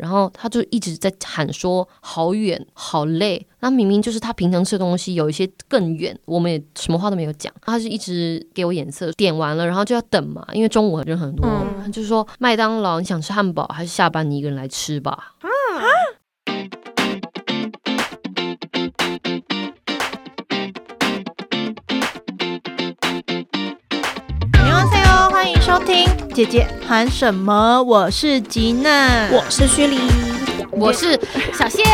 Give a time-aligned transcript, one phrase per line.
[0.00, 11.82] 然后他就一直在喊说好远好累，那明明就是他平常吃的东西有一些更远，我们也什么话都没有讲，他是一直给我眼色，点完了然后就要等嘛，因为中午人很多，嗯。
[11.82, 15.34] 他就说麦当劳你想吃汉堡还是下班你一个人来吃吧？
[15.42, 15.48] 你
[25.70, 27.80] 收听姐姐喊什么？
[27.84, 30.00] 我是吉娜，我是徐黎，
[30.72, 31.12] 我是
[31.56, 31.84] 小谢，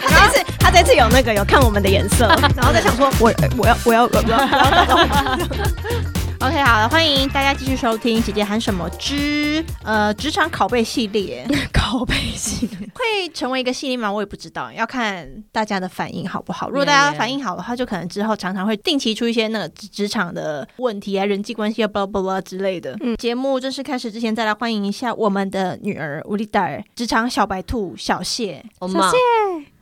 [0.00, 14.12] 他这次他这次有那个有看我们的颜色， 然后在想说，我我要我要我要我要打招呼 OK，好了，欢迎大家继续收听姐姐喊什么之呃职场拷贝系列， 拷贝系列，会成为一个系列吗？
[14.12, 16.68] 我也不知道，要看大家的反应好不好。
[16.68, 22.94] 如果大家.反应好的话，就可能之后常常会定期出一些那个职职场的问题啊、人际关系啊、blah blah blah 之类的。
[23.00, 28.62] 嗯节目正式开始之前，再来欢迎一下我们的女儿乌丽达尔，职场小白兔小谢。
[28.78, 29.10] 我妈，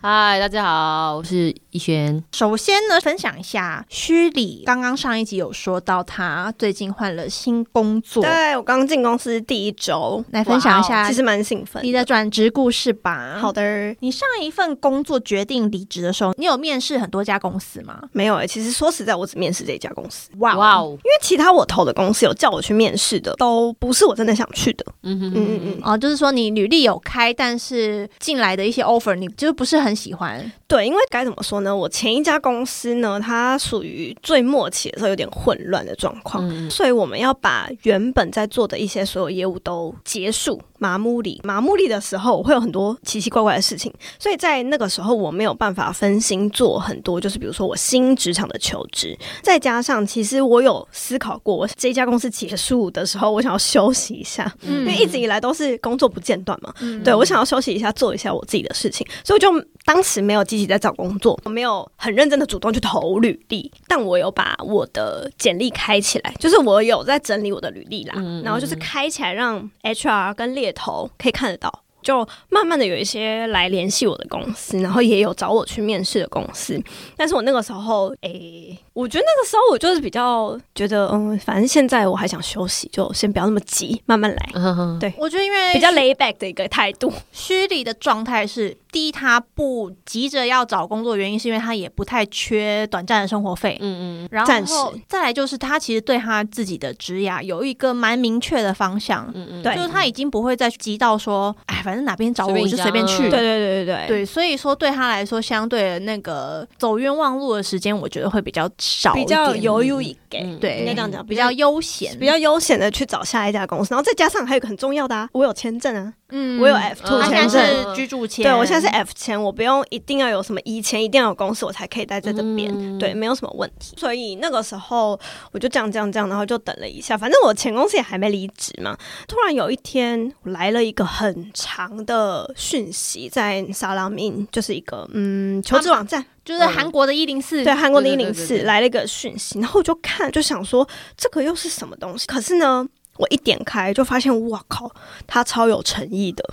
[0.07, 11.91] 嗨，大家好，我是逸轩，首先呢，分享一下虚里，刚刚上一集有说到他最近换了新工作，对我刚进公司第一周，来分享一下其实蛮兴奋你。
[11.91, 13.39] 的转职故事吧。
[13.41, 17.99] 好，的，你上一份工作决定离职的时候，你有面试很多家公司吗？
[18.13, 24.85] 没有哎、其实说实在，我只面试这一家公司，哇哇哦，因为其他我投的公司有叫我去面试的，都不是我真的想去的。
[25.03, 30.53] 嗯哼嗯嗯嗯，哦，就是说你履历有开，但是进来的一些 offer 你就是不是很喜欢。
[30.67, 31.75] 对，因为该怎么说呢？
[31.75, 40.61] 我前一家公司呢，它属于最末期的时候有点混乱的状况，嗯所以我们要把原本在做的一些所有业务都结束。
[40.79, 71.81] 麻木里，麻木里的时候，会有很多奇奇怪怪的事情，所以在那个时候我没有办法分心做很多，就是比如说我新职场的求职，再加上其实我有思考过，我这家公司结束的时候，我想要休息一下，嗯因为一直以来都是工作不间断嘛，嗯对我想要休息一下，做一下我自己的事情，所以我就当时没有积极在找工作，我没有很认真的主动去投履历，但我有把我的简历开起来，就是我有在整理我的履历啦，嗯然后就是开起来让 HR 跟猎头可以看得到。
[72.03, 72.19] 就
[72.51, 76.79] 慢慢的有一些来联系我的公司，然后也有找我去面试的公司，
[77.17, 87.11] 但是我那个时候，诶、我觉得那个时候我就是比较觉得，嗯，反正现在我还想休息，就先不要那么急，慢慢来，嗯哼对我觉得因为比较 lay back 的一个态度。
[87.33, 93.77] 虚拟的状态是，第一，他不急着要找工作，原因是因为他也不太缺短暂的生活费。
[93.81, 94.29] 嗯嗯。
[94.31, 99.75] 然后再来就是，他其实对他自己的职涯有一个蛮明确的方向，嗯嗯，对。
[99.75, 103.23] 就是他已经不会再急到说，哎，反正哪边找我我就随便去。
[103.23, 104.07] 对对对对对。
[104.07, 116.61] 对，所以说对他来说，相对的那个走冤枉路的时间，我觉得会比较少比，较犹豫以给，嗯对，应该这样讲，比较悠闲，比较悠闲的去找下一家公司，然后再加上还有一个很重要的啊，我有签证啊，嗯。
[116.61, 117.09] 我有 F 嗯。
[117.09, 117.65] two 签证。
[117.95, 123.97] 居住签，对，我现在是 F 签，我不用一定要有什么 E 签，一定要有公司我才可以待在这边，嗯对，没有什么问题。
[123.97, 125.19] 所以那个时候
[125.53, 128.97] 我就这样这样这样，然后就等了一下，反正我前公司也还没离职嘛。
[129.27, 142.27] 突然有一天来了一个很长的讯息，在沙拉 min，就是一个嗯求职网站，就是韩国的一零四，对，韩国的一零四来了一个讯息，然后我就看，就想说这个又是什么东西？
[142.27, 144.91] 可是呢，我一点开就发现，哇靠，
[145.27, 146.45] 他超有诚意的。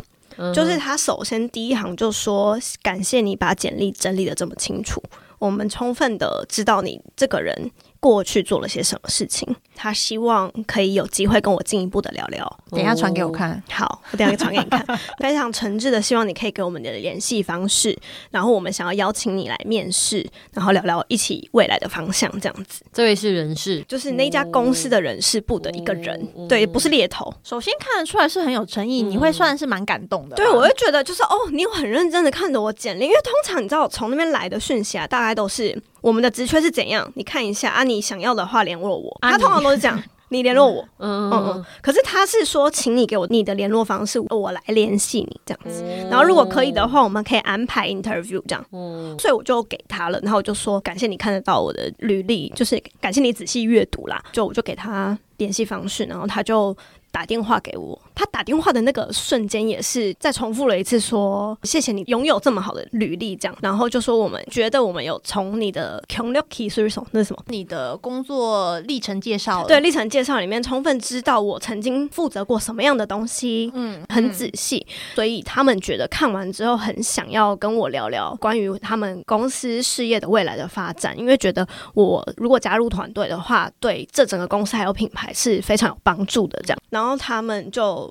[0.53, 5.01] 就是他首先第一行就说，感谢你把简历整理的这么清楚，
[5.39, 7.71] 我们充分的知道你这个人
[8.01, 9.47] 过去做了些什么事情。
[9.73, 12.59] 他希望可以有机会跟我进一步的聊聊。
[12.69, 13.63] 等一下传给我看。
[13.72, 14.85] 好，我等一下传给你看。
[15.19, 17.97] 非常诚挚的希望你可以给我们的联系方式，
[18.29, 22.84] 然后我们想要邀请你来面试，然后聊聊一起未来的方向，这样子。
[22.94, 27.34] 这位是人事，就是那家公司的人事部的一个人，哦对，不是猎头。
[27.44, 30.35] 首先看得出来是很有诚意，嗯你会算是蛮感动的。
[30.35, 39.16] 对，我会觉得就是哦，你有很认真的看着我简历，因为通常你知道我从那边来的讯息啊，大概都是我们的职缺是怎样，你看一下啊，你想要的话联络我。
[39.22, 41.66] 啊他通常都是这样， 你联络我，嗯嗯嗯。
[41.81, 45.84] 可是他是说，请你给我你的联络方式，我来联系你这样子。
[45.85, 48.66] 嗯然后如果可以的话，我们可以安排 interview 这样。
[48.72, 54.22] 嗯所以我就给他了，然后我就说感谢你看得到我的履历，就是感谢你仔细阅读啦。
[54.31, 56.75] 就我就给他联系方式，然后他就
[57.11, 57.99] 打电话给我。
[58.22, 67.08] 他他打电话的那个瞬间，也是再重复了一次说：“谢谢你拥有这么好的履历。”这样，然后就说我们觉得我们有从你的 c o n l u c k y 是什么？
[67.14, 67.44] 那是什么？
[67.47, 74.85] 你的工作历程介绍，对历程介绍里面充分知道我曾经负责过什么样的东西，嗯，很仔细，
[75.16, 86.62] 所以他们觉得看完之后很想要跟我聊聊关于他们公司事业的未来的发展，因为觉得我如果加入团队的话，对这整个公司还有品牌是非常有帮助的。
[86.64, 88.10] 这样，然后他们就。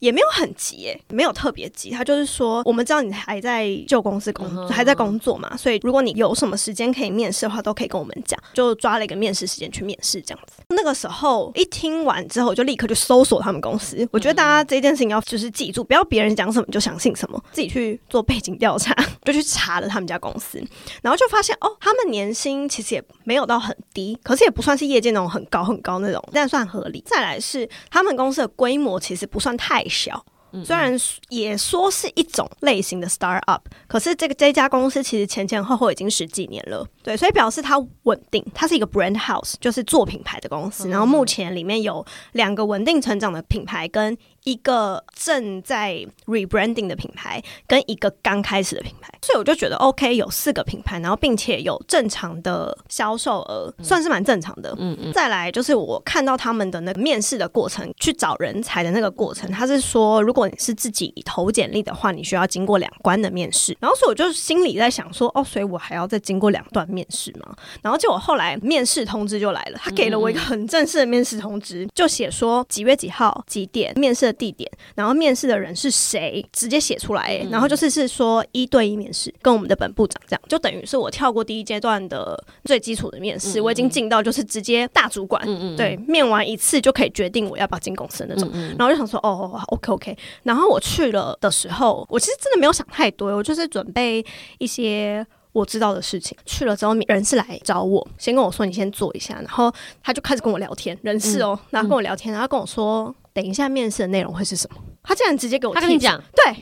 [0.00, 1.90] 也没有很急，诶，没有特别急。
[1.90, 8.38] 他就是说，我们知道你还在旧公司工作，还在工作嘛，所以如果你有什么时间可以面试的话，都可以跟我们讲。
[8.54, 10.62] 就抓了一个面试时间去面试，这样子。
[10.70, 14.08] 那个时候一听完之后，就立刻就搜索他们公司。
[14.10, 18.94] 我觉得大家这件事情要就是记住，不要别人讲什么就相信什么，自己去做背景调查，
[19.24, 20.58] 就去查了他们家公司，
[21.02, 27.02] 然后就发现哦，他们年薪其实也没有到很低，可是也不算是业界那种很高很高那种，但算合理。
[27.06, 29.84] 再来是他们公司的规模其实不算太。
[29.90, 30.24] 小，
[30.64, 30.96] 虽然
[31.28, 44.16] 也说是一种类型的 start up，可是这个这家公司其实前前后后已经十几年了，对，所以表示它稳定，它是一个 brand house，就是做品牌的公司，然后目前里面有两个稳定成长的品牌跟。
[44.44, 54.74] 一个正在 rebranding 的品牌，跟一个刚开始的品牌，所以我就觉得 OK，有四个品牌，然后并且有正常的销售额，算是蛮正常的。
[54.78, 55.12] 嗯嗯。
[55.12, 63.76] 再来就是我看到他们的那个面试的过程，去找人才的那个过程，他是说，如果你是自己投简历的话，你需要经过两关的面试。
[63.78, 67.54] 然后所以我就心里在想说，哦，所以我还要再经过两段面试吗？
[67.82, 74.29] 然后结果后来面试通知就来了，他给了我一个很正式的面试通知，就写说几月几号几点面试。
[74.32, 77.36] 地点，然后面试的人是谁，直接写出来。
[77.50, 85.44] 然后就是是说一对一面试，跟我们的本部长这样，就等于是我跳过第一阶段的最基础的面试，我已经进到就是直接大主管，
[85.76, 88.50] 对，面完一次就可以决定我要不要进公司的那种。
[88.78, 90.18] 然后就想说，哦，OK OK。
[90.42, 94.24] 然后我去了的时候，我其实真的没有想太多，我就是准备
[94.58, 96.36] 一些我知道的事情。
[96.44, 103.14] 去了之后，人事来找我，先跟我说你先坐一下，然后他就开始跟我聊天，人事哦，然后跟我聊天，然后跟我说。
[103.32, 104.80] 等一下，面试的内容会是什么？
[105.10, 106.54] 他竟然直接给我，他跟你讲，对，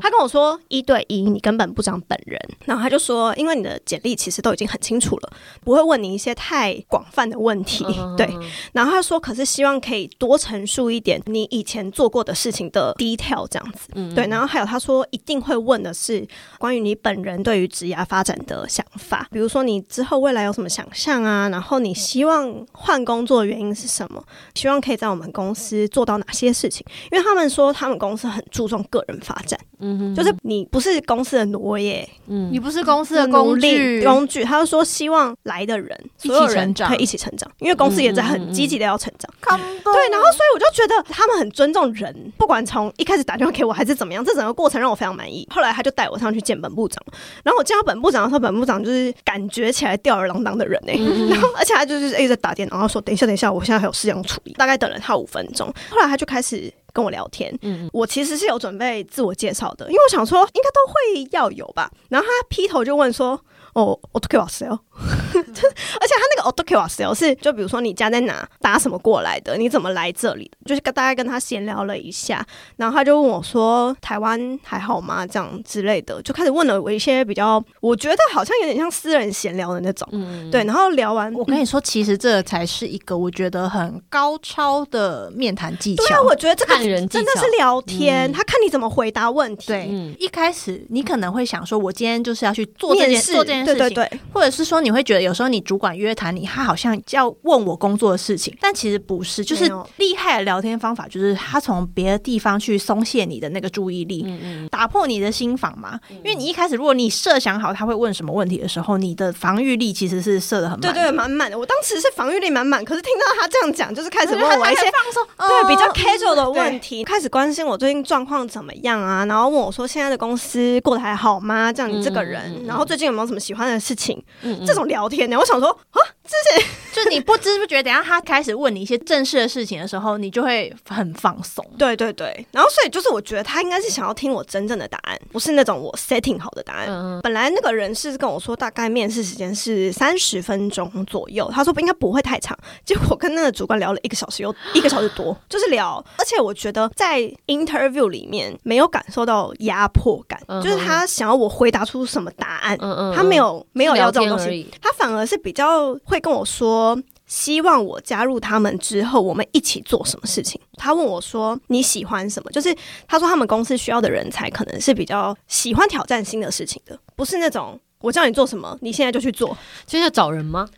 [0.00, 5.32] 他跟我说一对一，你根本不长本人，然后他就说，因为你的简历其实都已经很清楚了，
[5.62, 7.84] 不会问你一些太广泛的问题，
[8.16, 8.26] 对。
[8.72, 14.26] 然后他说，可是希望可以多陈述一点你以前做过的事情的 detail 这样子，对。
[14.28, 16.26] 然后还有他说，一定会问的是
[16.58, 24.24] 关于你本人对于职涯发展的想法，比如说你之后未来有什么想象啊，然后你希望换工作的原因是什么？
[24.54, 25.74] 希望可以在我们公司。
[25.88, 26.86] 做到哪些事情？
[27.10, 34.44] 因为他们说他们公司很注重个人发展，嗯哼，就是你不是公司的奴耶，嗯，你不是公司的工具，工具。
[34.44, 39.30] 他就说希望来的人所有人可以一起成长，因为公司也在很积极的要成长。
[39.48, 45.46] 对，然后所以我就觉得他们很尊重人，不管从一开始打电话给我还是怎么样，这整个过程让我非常满意。
[45.50, 47.02] 后来他就带我上去见本部长，
[47.42, 50.94] 然后我见到本部长的时候，本部长就是感觉起来吊儿郎当的人哎，
[51.28, 55.66] 然后而且他就是一直在打电，然后说等一下等一下，我现在还有事要处理，大概等了他五分钟。
[55.90, 61.90] 后来他就开始跟我聊天，嗯，我其实是有准备自我介绍的，因为我想说应该都会要有吧。
[62.08, 63.38] 然后他劈头就问说。
[63.74, 72.44] 哦，auto q s l 而且他那个 auto q s l 是，就比如说你家在哪，打什么过来的，你怎么来这里的，就是跟大概跟他闲聊了一下，
[72.76, 75.26] 然后他就问我说，台湾还好吗？
[75.26, 80.62] 这样之类的，就开始问了我一些比较，我觉得好像有点像私人闲聊的那种，嗯，对。
[80.64, 86.04] 然后聊完，我跟你说，其实这才是一个我觉得很高超的面谈技巧。
[86.04, 89.66] 对啊，我觉得这个真的是聊天，他看你怎么回答问题。
[89.66, 93.63] 对，一开始你可能会想说，我今天就是要去做这件做这件。
[93.64, 104.26] 对对对，或者是说你会觉得有时候你主管约谈你，他好像要问我工作的事情，但其实不是，就是厉害的聊天方法，就是他从别的地方去松懈你的那个注意力，
[104.70, 105.98] 打破你的心防嘛。
[106.10, 111.58] 因为你一开始如果你设想好他会问什么问题的时候，你的防御力其实是设的很满，对对，满满的。
[111.58, 121.72] 我当时是防御力满满，可是听到他这样讲，就是开始问我一些放松，对比较 casual 的问题，开始关心我最近状况怎么样啊，然后问我说现在的公司过得还好吗？
[121.72, 124.22] 这样你这个人，然后最近有没有什么喜欢的事情？
[124.42, 131.64] 嗯这种聊天呢，我想说啊，之前 就你不知不觉，等下他开始问你一些正式的事情的时候，你就会很放松。
[131.78, 137.20] 对对对，然后所以就是我觉得他应该是想要听我真正的答案，不是那种我 setting 好的答案。
[137.22, 142.56] 本来那个人是跟我说大概面试时间是三十分钟左右，他说不应该不会太长。
[142.84, 146.02] 结果跟那个主管聊了一个小时，又一个小时多， 就是聊。
[146.16, 156.98] 而且我觉得在 interview 里面没有感受到压迫感，就是他想要我回答出什么答案，嗯嗯他没有没有要这种东西，他反而是比较会跟我说。
[157.26, 160.60] 希望我加入他们之后，我们一起做什么事情。
[160.76, 162.72] 他问我说：“你喜欢什么？”就是
[163.08, 169.56] 他说他们公司需要的人才，可能是比较喜欢挑战新的事情的，不是那种我叫你做什么，你现在就去做。
[169.86, 170.68] 现在找人吗？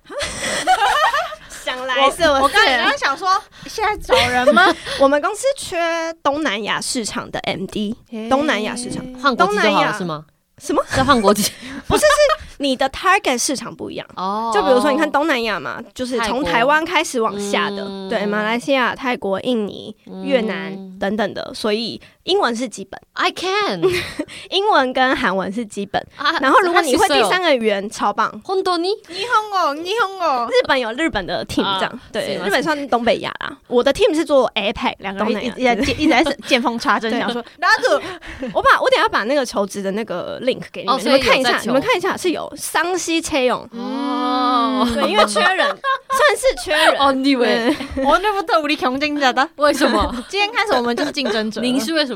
[1.65, 3.29] 想来是我我刚才刚刚想说，
[3.67, 4.73] 现在找人吗？
[5.01, 5.77] 我们公司缺
[6.23, 7.93] 东南亚市场的 MD，
[8.31, 9.59] 东南亚市场换国籍
[9.99, 10.25] 是吗？
[10.59, 10.83] 什么？
[10.97, 11.43] 在换国籍
[11.89, 14.07] 不是是你的 target 市场不一样。
[14.17, 14.51] 哦。
[14.55, 19.95] 就比如说，你看东南亚嘛，就是从台湾开始往下的，嗯对，马来西亚、泰国、印尼、
[20.25, 23.81] 越南嗯等等的，所以英文是基本，I can
[24.51, 26.05] 英文跟韩文是基本。
[26.17, 28.29] 啊然后如果你会第三个，语言，超棒。
[28.45, 33.57] 本当に霓虹哦，霓虹哦，日本有日本的 team 啊这样，对，日本算东北亚啦。
[33.69, 38.03] 我的 team 是做 APEC 两个人一直一直在一直在 见缝插针，对想说哪个
[38.53, 45.67] 我把我等一下把那个求职的那个 link 给你们，你们看一下，你们看一下是有桑西切勇，哦对，因为缺人，
[46.11, 46.97] 算是缺人。
[46.99, 49.49] 哦，你以为对我那不特无力穷尽的的。
[49.57, 50.13] 为什么？
[50.29, 52.16] 今天开始我们就是竞争者，您是为什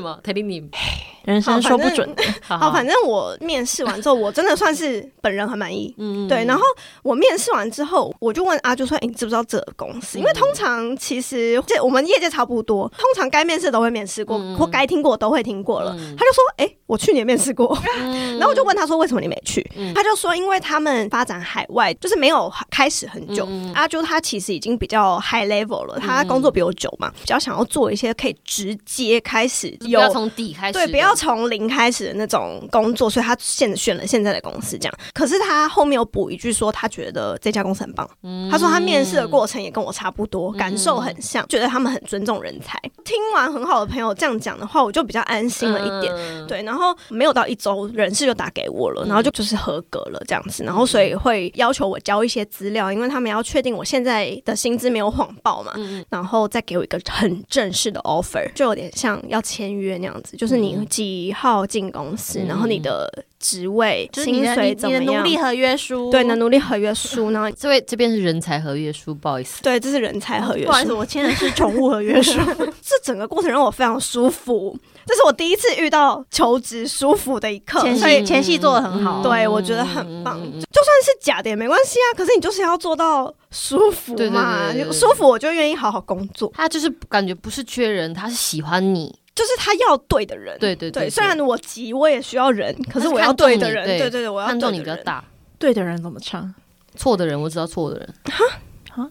[1.23, 2.09] 人生说不准。
[2.41, 5.93] 好，反正我面试完之后，我真的算是 本人很满意。
[5.99, 6.63] 嗯对，然后
[7.03, 10.17] 我面试完之后，我就问阿就说：“哎、你知不知道这个公司？
[10.17, 15.95] 因为通常其实这我们业界差不多，通常该面试都会面试过，嗯或该听过都会听过了。
[15.97, 17.77] 嗯他就说：“哎、我去年面试过。
[18.01, 23.45] 嗯然后我就问他说：“为什么你没去？”嗯他就说：“因为他们发展海外，就是没有开始很久。
[23.47, 34.93] 嗯阿啾他其实已经比较 high level 了，他工作比我久嘛，比较想要做一些可以直接开始要从底开始，对，不要从零开始的那种工作，所以他现选了现在的公司这样。
[35.13, 38.09] 可是他后面有补一句说，他觉得这家公司很棒。
[38.23, 42.79] 嗯他说他面试的过程也跟我差不多，感受很像，觉得他们很尊重人才。
[43.03, 46.13] 听完很好的朋友这样讲的话，我就比较安心了一点。
[46.15, 63.09] 嗯，对，然后没有到一周，人事就打给我了，然后就就是合格了这样子，然后所以会要求我交一些资料，因为他们要确定我现在的薪资没有谎报嘛，嗯然后再给我一个很正式的 offer，就有点像要签约那样子，就是你几号进公司，嗯然后你的
[63.39, 72.39] 职位、就是薪水你你的怎么样，努力合约书，对，你的努力合约书，然后这位这边是人才合约书，不好意思，对，这是人才合约书不好意思，我签的是宠物合约书。
[72.81, 90.57] 这整个过程让我非常舒服，这是我第一次遇到求职舒服的一刻，前戏前戏做的很好，对我觉得很棒就算是假的也没关系啊，可是你就是要做到舒服嘛，对对对你舒服我就愿意好好工作，他就是感觉不是缺人，他是喜欢你，就是他要对的人。
[90.59, 94.73] 对对对，虽然我急，我也需要人，可是我要对的人，对对对对，我要对的人。
[94.73, 95.23] 你比较大，
[95.57, 96.53] 对的人怎么唱？
[96.95, 99.09] 错的人我知道错的人，哈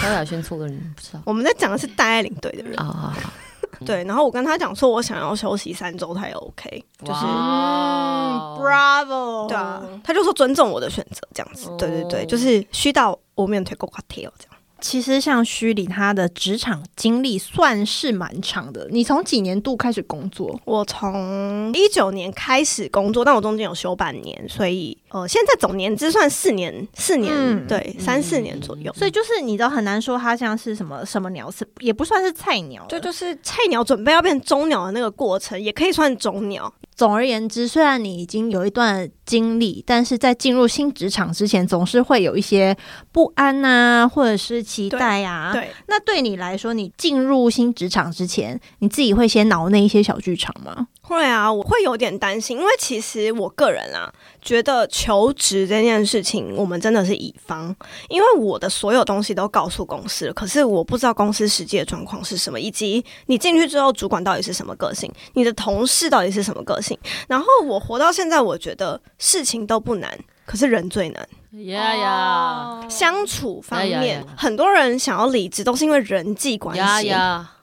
[0.00, 3.16] 萧亚轩错的人不知道我们在讲的是戴爱玲对的人，啊，
[3.86, 4.04] 对。
[4.04, 11.68] 然后我跟他讲说，我想要休息三周，他也 OK，就是哇嗯，Bravo，对啊，他就说尊重我的选择，这样子。
[11.78, 14.55] 对对对，哦就是虚到我面推过挂贴这样。
[14.80, 18.86] 其实像虚里，他的职场经历算是蛮长的。
[18.90, 20.60] 你从几年度开始工作？
[20.64, 28.92] 我从一九年开始工作，但我中间有休半年，所以呃，现在总年资算四年，四年、嗯对，三四年左右。
[28.92, 32.88] 所以就是你都很难说他像是什么什么鸟，是也不算是菜鸟了。
[32.88, 36.72] 就就是菜鸟准备要变中鸟的那个过程，也可以算中鸟。
[36.94, 42.74] 总而言之，虽然你已经有一段经历，但是在进入新职场之前，总是会有一些
[43.12, 50.86] 不安呐、或者是期待呀、对，那对你来说，你进入新职场之前，你自己会先脑内一些小剧场吗？
[51.02, 57.74] 会啊，我会有点担心，因为其实我个人啊，觉得求职这件事情，我们真的是乙方，
[58.08, 66.98] 因为我的所有东西都告诉公司了，可是我不知道公司实际的状况是什么，以及你进去之后，主管到底是什么个性，你的同事到底是什么个性。
[67.28, 71.28] 然后我活到现在，我觉得事情都不难，可是人最难。
[71.64, 77.08] 呀呀相处方面呀，很多人想要离职都是因为人际关呀系。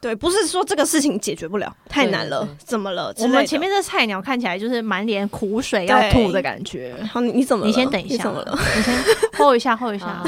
[0.09, 3.13] 呀，对，不是说这个事情解决不了，太难了怎么了？
[3.19, 6.93] 我们前面这菜鸟看起来就是满脸苦水要吐的感觉。
[7.11, 7.65] 好，你你怎么？
[7.65, 8.59] 你先等一下，你怎么了？
[8.75, 8.93] 你先
[9.37, 10.05] hold 一下，hold 一下。
[10.05, 10.23] 啊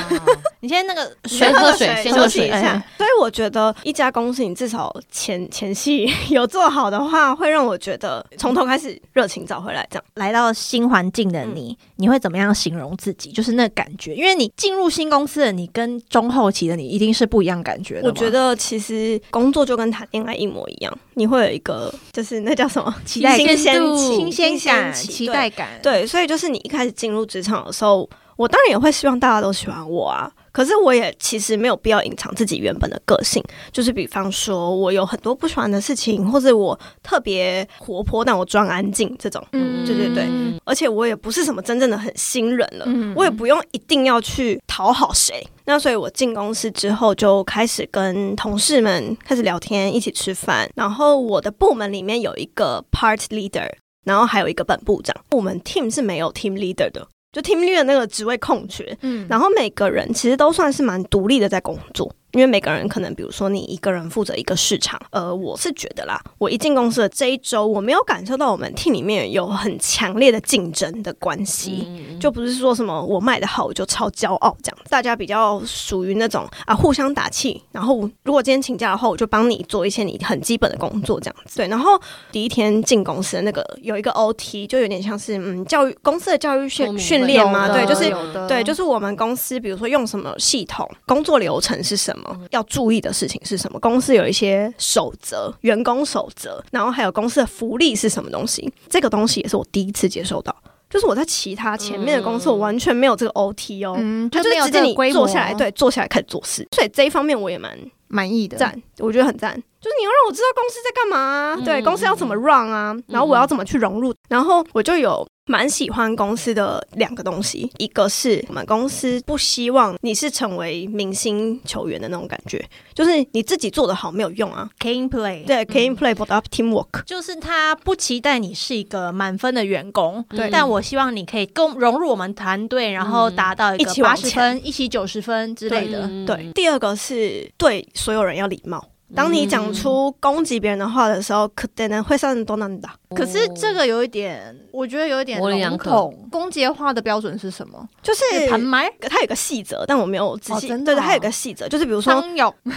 [0.61, 2.83] 你先那个先喝水先喝水一下。
[2.97, 9.87] 所以我觉得一家公司，你至少前前戏有做好的话，会让我觉得从头开始热情找回来。
[9.91, 13.31] 这样，来到新环境的你，你会怎么样形容自己？
[13.31, 18.07] 就是那感觉，因为你进入新公司的你跟中后期的你一定是不一样感觉的。
[18.07, 28.07] 我觉得其实工作就跟谈恋爱一模一样，你会有一个就是那叫什么 期待新鲜新鲜感、期期待感，对，所以就是你一开始进入职场的时候，
[28.37, 30.31] 我当然也会希望大家都喜欢我啊。
[30.55, 33.43] 可是我也其实没有必要隐藏自己原本的个性，
[33.73, 39.45] 就是比方说我有很多不喜欢的事情，或者我特别活泼但我装安静这种。
[39.51, 40.25] 嗯，对对对。
[40.63, 45.45] 而且我也不是什么真正的很新人了，我也不用一定要去讨好谁。
[45.65, 50.69] 那所以我进公司之后就开始跟同事们开始聊天，一起吃饭。
[50.73, 53.69] 然后我的部门里面有一个 part leader，
[54.05, 55.13] 然后还有一个本部长。
[55.31, 57.05] 我们 team 是没有 team leader 的。
[57.35, 62.09] 就 team leader 那个职位空缺，嗯，然后每个人其实都算是蛮独立的在工作。
[62.35, 71.87] 因为每个人可能，比如说你一个人负责一个市场，呃，我是觉得啦，我一进公司的这一周，我没有感受到我们 team 里面有很强烈的竞争的关系，
[72.19, 81.55] 就不是说什么我卖的好我就超骄傲这样，大家比较属于那种啊互相打气，然后如果今天请假的话，我就帮你做一些你很基本的工作这样子。
[81.55, 81.97] 对，然后
[82.33, 88.13] 第一天进公司的那个有一个 OT，就有点像是嗯教育公司的教育训训练嘛，对，就是
[88.49, 92.24] 对，就是我们公司比如说用什么系统，工作流程是什么。
[92.51, 93.79] 要注意的事情是什么？
[93.79, 98.71] 公司有一些守则，员工守则，然后还有公司的福利是什么东西？
[98.89, 100.55] 这个东西也是我第一次接受到，
[100.89, 107.77] 就是我在其他前面的公司，我完全没有这个 OT 哦，嗯，就是直接你坐下来，对，坐下来开始做事，所以这一方面我也蛮
[108.07, 115.25] 满意的，赞，我觉得很赞，就是你要让我知道公司在干嘛，对，公司要怎么 run 啊，然后我要怎么去融入，然后我就有。
[115.47, 124.67] 蛮喜欢公司的两个东西，一个是我们公司不希望你是成为明星球员的那种感觉，就是你自己做的好没有用啊。
[124.79, 136.09] Clean play，对，clean play but up teamwork，就是他不期待你是一个满分的员工，对，但我希望你可以共融入我们团队，然后达到一个八十分、一起九十分之类的。
[136.25, 138.83] 对，第二个是对所有人要礼貌。
[139.15, 142.93] 当你讲出攻击别人的话的时候，可能会让人多难打。
[143.15, 146.27] 可是这个有一点，我觉得有一点笼统。
[146.29, 147.87] 攻击的话的标准是什么？
[148.03, 150.67] 就是盘麦，它有个细则，但我没有仔细。
[150.67, 152.23] 对对，它有个细则，就是比如说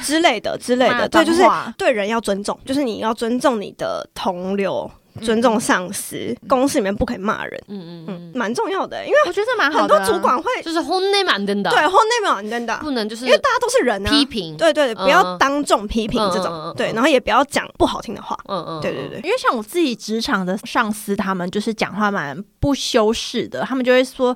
[0.02, 1.42] 之类的之类的，对，就是
[1.76, 4.90] 对人要尊重，就是你要尊重你的同流。
[5.18, 9.68] 尊重上司，公司里面不可以骂人，嗯嗯嗯，蛮重要的，因为我觉得蛮。
[9.78, 24.34] 很多主管会就是轰内满登的，对，轰内满登的，不能就是因为大家都是人啊，批评，对对，不要当众批评这种，对，然后也不要讲不好听的话，嗯嗯，对对对，因为像我自己职场的上司，他们就是讲话蛮不修饰的，他们就会说，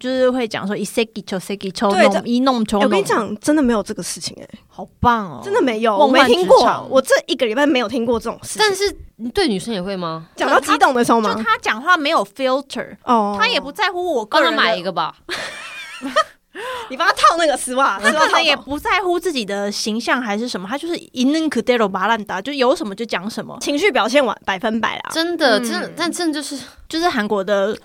[0.00, 1.92] 就是会讲说一 s e k i c h o s e k i c h o
[1.92, 8.96] 弄一弄我跟你讲，真的没有这个事情哎，好棒哦，真的没有，我没听过，我这一个礼拜没有听过这种事，但是。
[9.32, 10.26] 对女生也会吗？
[10.34, 11.32] 讲到激动的时候吗？
[11.32, 14.52] 就他讲话没有 filter，哦，他也不在乎我个人。
[14.52, 15.14] 买一个吧，
[16.88, 25.10] 你帮他套那个丝袜，他可能也不在乎自己的形象还是什么，他就是 k d e r o 巴烂达，就有什么就讲什么，情绪表现完百分百啦。
[25.12, 27.76] 真的，真但真的就是就是韩国的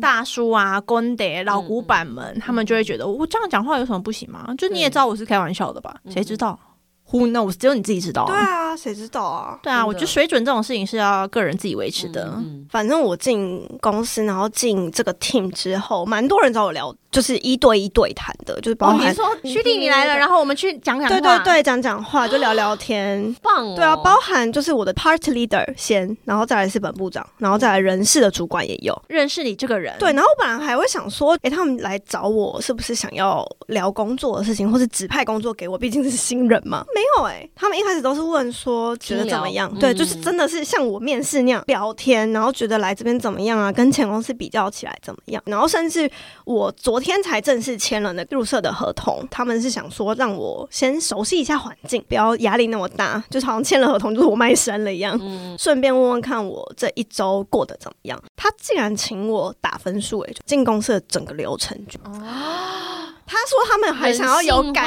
[0.00, 4.46] 大叔啊，公爹老古板们，他们就会觉得我这样讲话有什么不行吗？
[4.56, 5.94] 就你也知道我是开玩笑的吧？
[6.10, 6.58] 谁知道
[7.10, 7.54] ？Who knows？
[7.56, 8.26] 只有你自己知道。
[8.26, 9.58] 对啊，谁知道啊？
[9.62, 12.38] 对啊，我觉得水准这种事情是要个人自己维持的。
[12.70, 16.94] 反正我进公司，然后进这个 team 之后，蛮多人找我聊。
[17.10, 23.74] 就是一对一对谈的，就是包含说徐弟你来了，然后我们去讲讲对对对讲讲话， 就聊聊天，棒。
[23.74, 29.96] 对啊，包含就是我的 part leader 先，然后再来是本部长，然后再来人事的主管也有认识你这个人。
[29.98, 35.78] 对，然后我本来还会想说，哎，他们来找我是不是想要聊工作的事情，或是指派工作给我？
[35.78, 36.84] 毕竟是新人嘛。
[36.98, 39.72] 没有哎，他们一开始都是问说觉得怎么样？
[39.78, 43.72] 对，就是真的是像我面试那样聊天，然后觉得来这边怎么样啊？
[43.72, 45.42] 跟前公司比较起来怎么样？
[45.46, 46.08] 然后甚至
[46.44, 46.98] 我昨。
[46.98, 55.18] 天才正式签了那入社的合同，他们是想说让我先熟悉一下环境，不要压力那么大，就好像签了合同就是我卖身了一样。
[55.56, 58.20] 顺便问问看我这一周过得怎么样。
[58.36, 61.98] 他竟然请我打分数，哎，进公司的整个流程就。
[63.28, 64.82] 他说他们还想要有改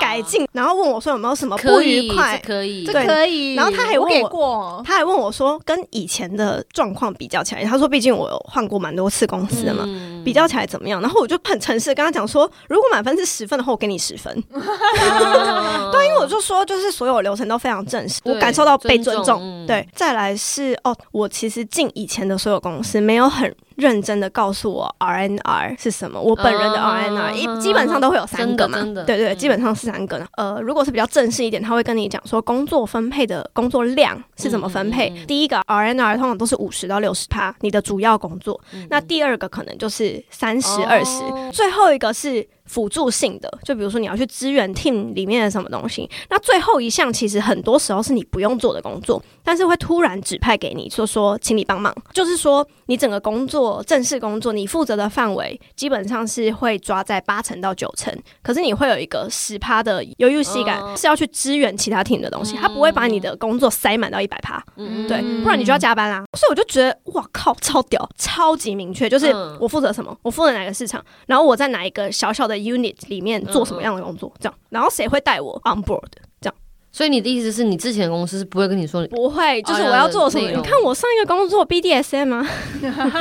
[0.00, 2.36] 改进，然后问我说有没有什么不愉快？
[2.44, 3.54] 可以，这可以。
[3.54, 9.84] 然后他还问我，他还问我说跟以前的状况比较起来，他说毕竟我有换过蛮多次公司的嘛，
[10.24, 11.00] 比较起来怎么样？
[11.00, 14.32] 然后我就很诚实跟他讲说，如果满分是十分的话，我给你十分。
[14.50, 19.66] 对，因为我就说就是所有流程都非常正式，我感受到被尊重。
[19.66, 23.54] 对，再来是哦，我其实进以前的所有公司没有很。
[23.76, 26.20] 认真的告诉我 RNR 是什么？
[26.20, 30.26] 我本人的 RNR 一基本上都会有三个嘛，对对，基本上是三个呢。
[30.36, 35.10] 呃，如果是比较正式一点，他会跟你讲说工作分配的工作量是怎么分配。
[35.26, 38.60] 第一个 RNR 通常都是五十到六十趴，你的主要工作。
[38.90, 41.22] 那第二个可能就是三十二十，
[41.52, 46.08] 最后一个是辅助性的，就比如说你要去支援 team 里面的什么东西。
[46.30, 51.94] 那最后一项其实很多时候是你不用做的工作，但是会突然指派给你，说说请你帮忙。
[52.12, 66.24] 就是说你整个工作正式工作，你负责的范围基本上是会抓在八成到九成，可是你会有一个十趴的犹豫性感，是要去支援其他 team 的东西，他不会把你的工作塞满到一百趴，对，不然你就要加班啦。
[66.32, 76.02] 所以我就觉得哇靠，超屌，超级明确，就是我负责什么，我负责哪个市场，然后我在哪一个小小的 unit 里面做什么样的工作，这样，然后谁会带我 on board，
[76.40, 76.54] 这样。
[76.92, 80.48] 所以你的意思是你之前的公司是不会跟你说，不会，就是我要做什么？
[80.48, 82.48] 你看我上一个工作 BDSM 吗？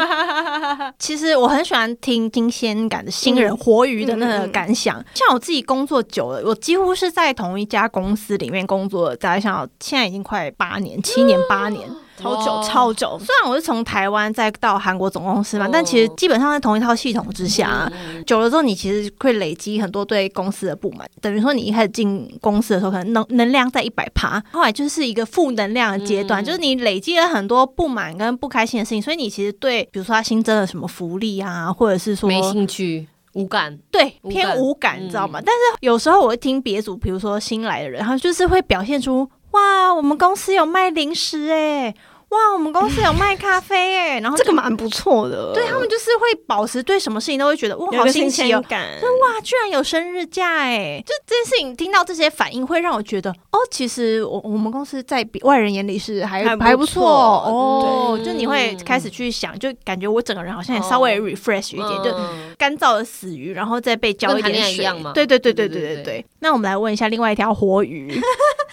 [1.00, 5.04] 其实我很喜欢听新鲜感的新人活鱼的那个感想。
[5.15, 11.89] 像我自己工作久了，我几乎是在同一家公司里面工作，大概像现在已经快八年、七年、八年。
[12.17, 13.17] 超久，超久。
[13.19, 17.91] 虽然我是从台湾再到韩国总公司嘛，但其实基本上在同一套系统之下，
[18.26, 21.08] 久了之后，你其实会累积很多对公司的不满。
[21.21, 35.39] 等于说，你一开始进公司的时候，可能能能量在一百趴，后来就是一个负能量的阶段，就是你累积了很多不满跟不开心的事情，所以你其实对，比如说他新增了什么福利啊，或者是说没兴趣、无感，对，偏无感，你知道吗？
[35.43, 39.28] 但是有时候我会听别组，比如说新来的人，他就是会表现出。
[39.54, 41.94] 哇，我们公司有卖零食哎！
[42.30, 44.20] 哇，我们公司有卖咖啡哎！
[44.20, 48.60] 然后这个蛮不错的，对他们就是会保持对什么事情都会觉得哇，好新奇哦！
[48.60, 51.00] 哇，居然有生日假哎！
[51.06, 58.20] 就这件事情，听到这些反应会让我觉得哦，其实我我们公司在外人眼里是还还不错哦。
[58.26, 62.18] 就你会开始去想，就感觉我整个人好像也稍微 refresh 一点，就
[62.58, 64.84] 干燥的死鱼，然后再被浇一点水。
[65.13, 66.26] 对对对对对对对。
[66.39, 68.20] 那我们来问一下另外一条活鱼。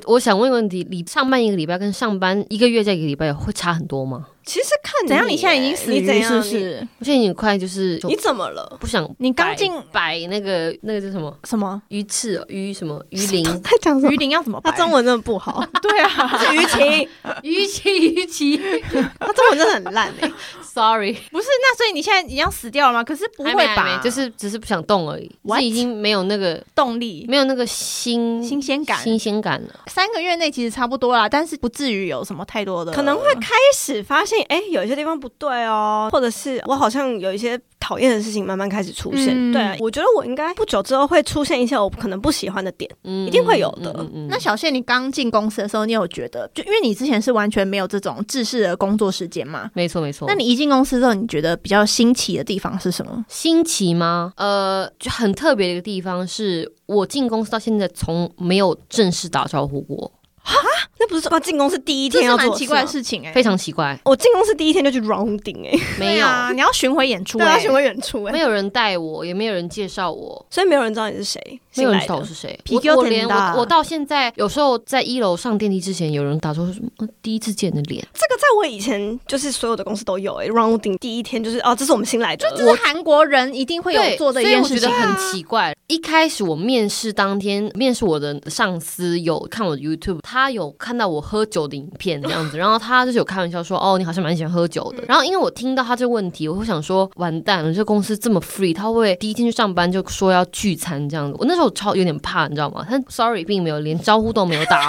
[0.06, 4.26] 我想问一个问题：你上班一个礼拜跟上班一个月再一个礼拜会差很多吗？
[4.50, 6.84] 其实看怎样，你现在已经死鱼是不是？
[6.98, 8.76] 我现在已经快就是你怎么了？
[8.80, 13.44] 不想你刚进摆那个那个叫什么什么鱼翅鱼什么鱼鳞？
[13.62, 14.60] 他讲什么鱼鳞要怎么？
[14.64, 15.64] 他中文真的不好。
[15.80, 17.08] 对啊，是鱼鳍
[17.44, 18.58] 鱼鳍鱼鳍，
[19.20, 20.32] 他中文真的很烂哎。
[20.64, 23.04] Sorry，不是那所以你现在已经死掉了吗？
[23.04, 24.00] 可是不会吧？
[24.02, 29.80] 就是只是不想动而已，是已经没有那个动力，没有那个新新鲜感新鲜感了。
[29.86, 37.61] 三个月内其实差不多啦，但是不至于有什么太多的，可能会开始发现哎，有一些地方不对哦，或者是我好像有一些。
[37.83, 44.07] 讨厌的事情慢慢开始出现，对我觉得我应该不久之后会出现一些我可能不喜欢的点，一定会有的。
[44.29, 49.70] 那小谢，你刚进公司的时候，你有觉得就因为你之前是完全没有这种制式的工作时间吗？
[49.74, 50.29] 没错，没错。
[50.29, 53.24] 那你一进公司之后，你觉得比较新奇的地方是什么？
[53.29, 54.35] 新奇吗？
[54.37, 60.12] 呃，就很特别的一个地方是我进公司到现在从没有正式打招呼过。
[60.42, 60.55] 啊，
[60.98, 63.98] 那不是说进公司第一天要做奇怪的事情哎，非常奇怪。
[64.05, 72.59] 我进公司第一天就去 rounding 哎，没有，啊你要巡回演出，对啊，巡回演出哎，没有人带我，也没有人介绍我，所以没有人知道你是谁，没有人知道我是谁。
[72.70, 85.74] 我我连我我到现在有时候在一楼上电梯之前，有人打出什么第一次见的脸，这个在我以前就是所有的公司都有哎，rounding 第一天就是哦，这是我们新来的，就这是韩国人一定会有做的一件事情，很奇怪。
[85.87, 102.87] 一开始我面试当天，面试我的上司有看我的 YouTube，他有看到我喝酒的影片这样子，然后他就是有开玩笑说：“哦，你好像蛮喜欢喝酒的。”然后因为我听到他这个问题，我会想说：“完蛋了，这公司这么 free，他会第一天去上班就说要聚餐这样子。”我那时候超有点怕，你知道吗？
[102.88, 104.88] 他 sorry 并没有，连招呼都没有打。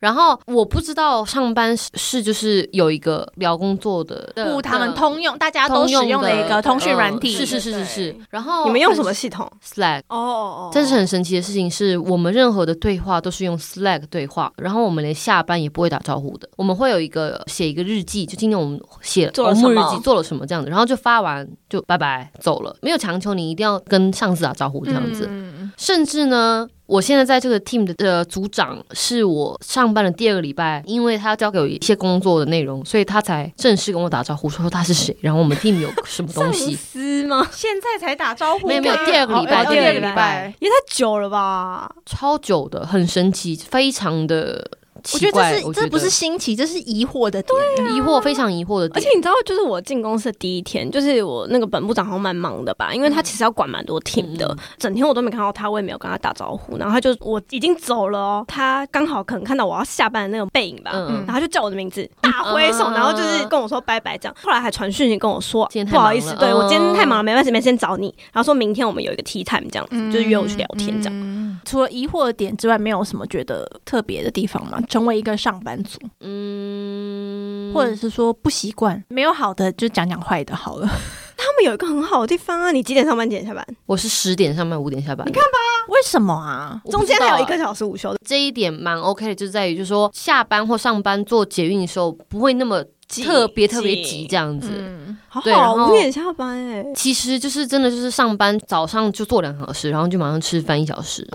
[0.00, 8.16] 然后我不知道上班是就是有一个聊工作的，不，他们通用，大家都使用的一个通讯软体，是是是是是。
[8.30, 10.00] 然后你们用什么系统？Slack。
[10.08, 10.70] 哦哦哦。
[10.72, 16.48] 这是很神奇的事情，是我们任何的对话都是用 Slack 对话，然后我们连下班也不会打招呼的。
[16.56, 25.28] 我们会有一个写一个日记，就今天我们写做了什么，做了什么这样子，然后就发完就拜拜走了，没有强求你一定要跟上司打招呼这样子。
[25.76, 26.68] 甚至呢。
[26.90, 36.74] 我现在在这个 team 的呃组长是我上班的第二个礼拜，因为他要交给我一些工作的内容，所以他才正式跟我打招呼，说他是谁，然后我们 team 有什么东西。
[36.74, 37.46] 司吗？
[37.52, 38.66] 现在才打招呼？
[38.66, 41.88] 没有没有，第二个礼拜，第二个礼拜也太久了吧？
[42.04, 44.68] 超久的，很神奇，非常的。
[45.12, 48.96] 我觉得这是这不是新奇，这是疑惑的点，疑惑非常疑惑的点。
[48.96, 56.76] 而且你知道，就是我进公司的第一天，就是我那个本部长好像蛮忙的吧，因为他其实要管蛮多 team 的，整天我都没看到他，我也没有跟他打招呼。
[56.76, 60.92] 然后他就我已经走了哦，他刚好可能看到我要下班的那种背影吧，
[61.26, 64.36] 然后就叫我的名字，大挥手，然后就是跟我说拜拜这样。
[64.42, 68.14] 后来还传讯息跟我说，不好意思，对我今天太忙，没办法，没先找你。
[68.32, 71.60] 然后说明天我们有一个 tea time 这样子，就是约我去聊天这样。
[71.64, 74.80] 除了疑惑的点之外，没有什么觉得特别的地方吗？
[74.90, 75.82] 成为一个上班。
[75.82, 80.86] 族，嗯，或者是说不习惯，没有好的就讲讲坏的好了。
[81.40, 83.28] 他们们有一个很好的地方啊，你几点上班？
[83.28, 83.64] 几点下班？
[83.86, 85.26] 我是十点上班，五点下班。
[85.26, 86.80] 你看吧为什么啊？
[86.90, 94.68] 中间还有一欸个小时午休的，这一点蛮 OK 的，就是在于就是说下班或上班做捷运的时候不会那么特别特别急这样子。
[94.72, 101.26] 嗯，好好五点下班哎、其实就是真的就是上班早上就做两小时，然后就马上吃饭一小时，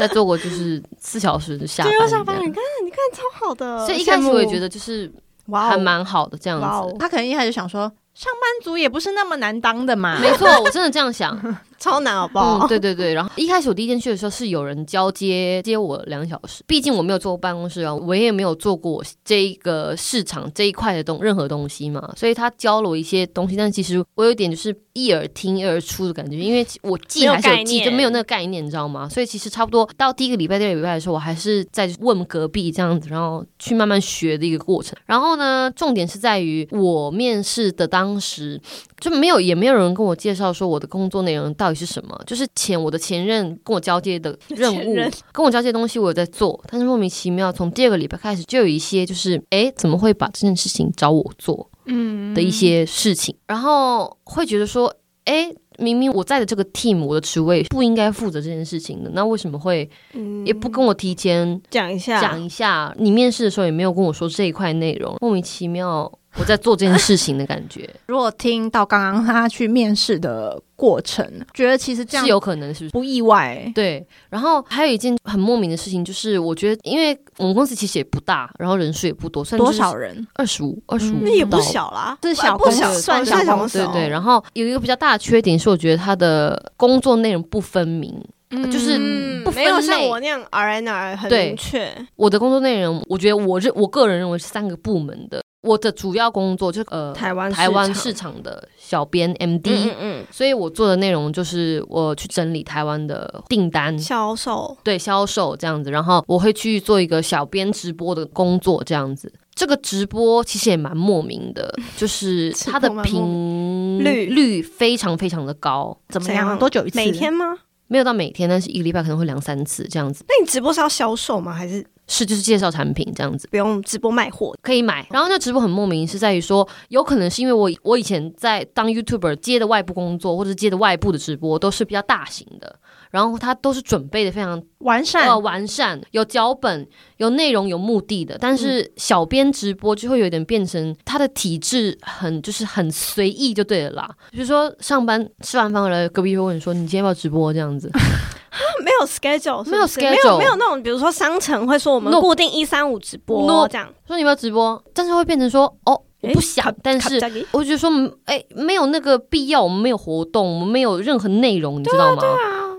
[0.00, 1.90] 再做过就是四小时就下就
[2.24, 3.84] 班你看你看超好的。
[3.84, 5.12] 所以一开始我也觉得得就是
[5.46, 6.96] 哇哦还蛮好的这样子。
[6.98, 7.80] 他可能一开始想说，
[8.14, 10.18] 上班族也不是那么难当的嘛。
[10.18, 11.38] 没错，我真的这样想。
[11.80, 12.58] 超难好不好？
[12.58, 13.14] 嗯，对对对。
[13.14, 29.08] 然后一开始我第一天去的时候是有人交接接我两小时，毕竟我没有坐过办公室啊，我也没有做过这一个市场这一块的东任何东西嘛，所以他教了我一些东西，但其实我有点就是一耳听一耳出的感觉，因为我记还是有记，就没有那个概念，你知道吗？
[29.08, 34.94] 所以其实差不多到第一个礼拜、第二个礼拜的时候，我还是在问隔壁这样子，然后去慢慢学的一个过程。
[35.06, 38.60] 然后呢，重点是在于我面试的当时
[39.00, 44.96] 就没有，也没有人跟我介绍说我的工作内容到底是什么，就是前我的前任跟我交接的任务，
[45.32, 52.34] 跟我交接的东西我有在做，但是莫名其妙从第二个礼拜开始就有一些就是，诶，怎么会把这件事情找我做嗯。
[52.34, 55.54] 的一些事情，然后会觉得说，诶。
[55.78, 60.44] 明明我在的这个 team，我的职位不应该负责这件事情的，那为什么会嗯。
[60.44, 62.94] 也不跟我提前讲一下，讲一下？
[62.98, 72.90] 你面试的时候也没有跟我说这一块内容，莫名其妙我在做这件事情的感觉， 如果听到刚刚他去面试的过程，觉得其实这样是有可能，是不是？
[72.90, 73.70] 不意外。
[73.74, 80.26] 对，然后还有一件很莫名的事情，就是我觉得，因为我们公司其实也不大，然后人数也不多，算多少人？
[80.34, 81.60] 二十五，二十五，那也不。
[81.60, 83.90] 小啦，是小不小，算算小公司哦。
[83.92, 88.20] 对对，然后有一个比较大的缺点是，我觉得他的工作内容不分明。
[88.50, 91.90] 就是嗯不分没有像我那样 R N R 很对明确。
[92.16, 95.40] 我的工作内容，我觉得我认我个人认为是三个部门的。
[95.62, 109.30] 我的主要工作就是呃台湾台湾市市场的小编 MD，、嗯嗯所以我做的内容就是我去整理台湾的订单嗯，，销售对销售这样子，然后我会去做一个小编直播的工作这样子。
[109.54, 116.96] 这个直播其实也蛮莫名的， 就是它的频率率非常非常的高，怎么样多久一次？
[116.96, 117.54] 每天吗？
[117.90, 120.24] 没有到每天，但是一个礼拜可能会两三次这样子。
[120.28, 121.52] 那你直播是要销售吗？
[121.52, 123.48] 还是是就是介绍产品这样子。
[123.50, 124.56] 不用直播卖货？
[124.62, 132.78] 可以买，然后那直播很莫名，是在于说，有可能是因为我我以前在当 YouTuber 接的外部工作，或者接的外部的直播都是比较大型的，
[133.10, 135.28] 然后它都是准备的非常完善。
[135.28, 138.36] 呃完善，有脚本、有内容、有目的的。
[138.40, 144.10] 但是小编直播就会有点变成他的体制很就是很随意就对了啦。
[144.30, 147.52] 比如说上班吃完饭回来，隔壁会问你说你今天要不要直播？
[147.52, 147.90] 这样子，
[148.84, 153.46] 没有 schedule，没有 schedule 有没有那种，比如说商城会说我们固定一三五直播。
[153.46, 153.88] No 这样。
[154.06, 156.64] 说你要不要直播，但是会变成说哦我不诶想。
[156.64, 157.14] 卡，但是
[157.52, 162.22] 我觉得说，嗯哎、没有那个必要，我们没有活动，我们没有任何内容，你知道吗？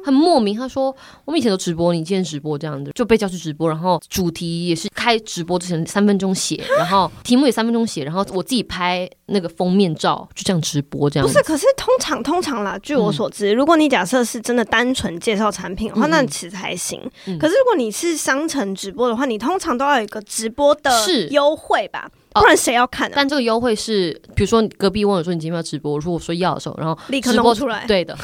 [0.04, 0.56] 很莫名。
[0.56, 11.28] 他说我们以前都直播，你今天直播这样子，就被叫去直播，然后主题也是开直播之前三分钟写，然后题目也三分钟写，然后我自己拍那个封面照，就这样直播这样。
[11.28, 16.10] 不是，可是通常通常啦，据我所知，如果你假设是真的单纯介绍产品的话，嗯。
[16.10, 17.00] 那其实还行。
[17.26, 17.38] 嗯。
[17.40, 21.28] 可是如果你是商城直播的话，你通常都要有一个直播的是。
[21.30, 22.42] 优惠吧，哦。
[22.42, 28.18] 不然谁要看呢、但这个优惠是，比如说隔壁问我说你今天要直播，我说我说要的时候，然后立刻直播出来，对的，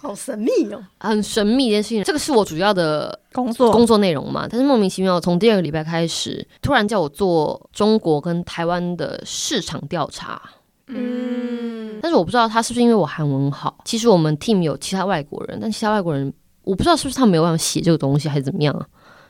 [0.00, 0.82] 好神秘哦。
[0.98, 2.02] 很神秘一件事情。
[2.02, 10.40] 这个是我主要的工作工作内容嘛，但是莫名其妙从第二个礼拜开始，突然叫我做中国跟台湾的市场调查。
[10.86, 13.78] 嗯，但是我不知道他是不是因为我韩文好。
[13.84, 16.32] 其实我们 team 有其他外国人，但其他外国人
[16.64, 18.86] 我不知道是不是他没有办法写这个东西还是怎么样啊。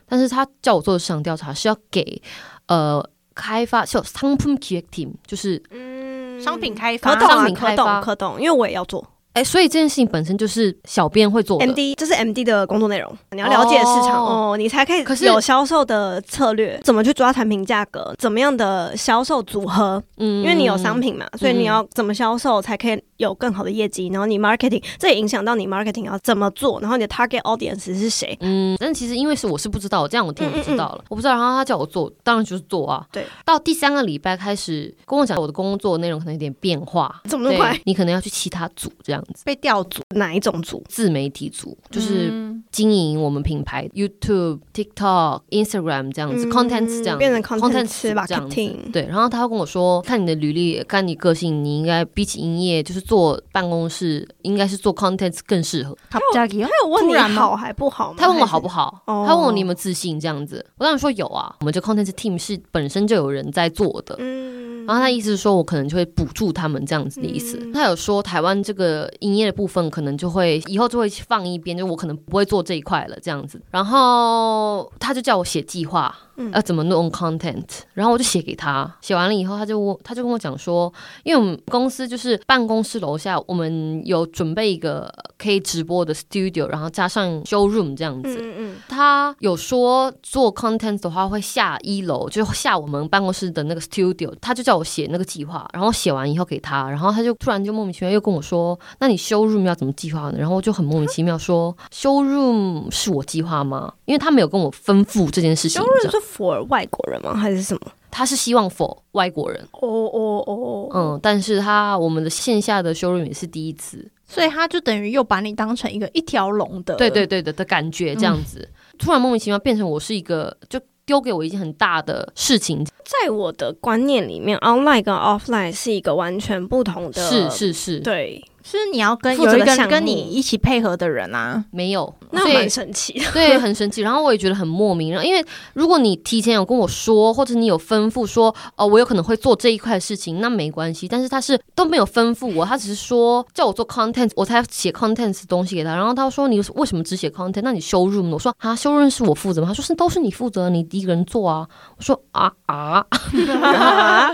[0.07, 2.21] 但是他叫我做的市场调查是要给
[2.65, 3.03] 呃
[3.35, 11.65] 开发就商品 team，就是嗯商品开发可懂啊，商品可懂开发可懂，因为我也要做哎，所以这件事情本身就是小编会做的。
[11.65, 13.17] MD，这是 MD 的工作内容。
[13.31, 28.37] 你要了解市场哦哦你才可以可是有销售的策略，怎么去抓产品价格，怎么样的销售组合，嗯因为你有商品嘛，所以你要怎么销售才可以有更好的业绩，然后你 marketing 这也影响到你 marketing 要怎么做，然后你的 target audience 是谁。
[28.41, 31.03] 嗯，但其实因为是我是不知道，这样我听我就知道了。
[31.07, 33.05] 我不知道，然后他叫我做，当然就是做啊。
[33.11, 37.79] 对，到第三个礼拜开始跟我讲我的工作内容可能有点变化，对怎么那么快？
[37.85, 40.83] 你可能要去其他组这样被调组哪一种组？
[40.87, 42.31] 自媒体组，就是
[42.71, 48.55] 经营我们品牌 YouTube、TikTok、Instagram 这样子，content 这样，content 吧，这样子。
[48.91, 55.97] 对，然后他跟我说，看你的履历，看你个性，你应该比起营业，就是做办公室，应该是做 content 更适合。
[56.09, 56.45] 他有他
[56.83, 58.17] 有问你好还不好吗？
[58.17, 59.03] 他问我好不好？
[59.05, 60.19] 他问我你有没有自信？
[60.19, 64.15] 这样子，我当时说有啊，我们这 content team 是本身就有人在做的。
[64.19, 67.57] 嗯，然后他意思是说我可能就会补助他们这样子的意思。
[67.73, 69.10] 他有说台湾这个。
[69.19, 73.61] 营业的部分可能就会以后就会放一边，就我可能不会做这一块了这样子。
[73.69, 76.15] 然后他就叫我写计划。
[76.53, 77.63] 要怎么弄 content？
[77.93, 80.91] 然后我就写给他，写完了以后，他就问，他就跟我讲说，
[81.23, 88.39] 因为我们公司就是办公室楼下，我们有准备一个可以直播的 studio，然后加上 showroom 这样子。
[88.41, 88.75] 嗯嗯。
[88.89, 94.33] 他有说做 content 的话会下一楼，就下我们办公室的那个 studio。
[94.41, 100.35] 他就叫我写那个计划，然后写完以后给他，然后他就突然就莫名其妙又跟我说，那你 showroom 要怎么计划呢？
[100.37, 103.91] 然后我就很莫名其妙说，showroom 是我计划吗？
[104.05, 105.81] 因为他没有跟我吩咐这件事情。
[105.81, 107.33] 修 room 是 for 外国人吗？
[107.33, 107.91] 还是什么？
[108.11, 109.59] 他是希望 for 外国人。
[109.71, 122.85] 哦哦哦，嗯，但是他我们的线下的修润也是第一次，所以他就等于又把你当成一个一条龙的，对对对的的感觉，这样子，突然莫名其妙变成我是一个，就丢给我一件很大的事情。
[123.03, 128.43] 在我的观念里面，online 跟 offline 是一个完全不同的，是是是，对。
[128.63, 131.63] 是你要跟有一个跟你一起配合的人啊？
[131.71, 134.01] 没有，那很神奇，对，很神奇。
[134.01, 135.43] 然后我也觉得很莫名，因为
[135.73, 141.07] 如果你提前有跟我说，或者你有吩咐说，哦，我有可能会做这一块事情，那没关系。
[141.07, 145.95] 但是他是都没有吩咐我，他只是说叫我做 content，我才写 content 东西给他。
[145.95, 147.61] 然后他说你为什么只写 content？
[147.63, 148.29] 那你修 room？
[148.29, 149.67] 我说啊，修 room 是我负责吗？
[149.67, 151.67] 他说是都是你负责，你第一个人做啊。
[151.97, 153.05] 我说啊啊，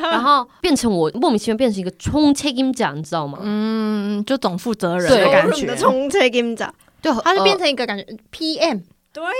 [0.01, 3.39] 然后变成我莫名其妙变成一个冲 check in 奖，你知道吗？
[3.41, 5.09] 嗯，就总负责人。
[5.09, 8.81] 的感觉，从这 game 讲，对，他就变成一个感觉 PM，
[9.13, 9.31] 对呀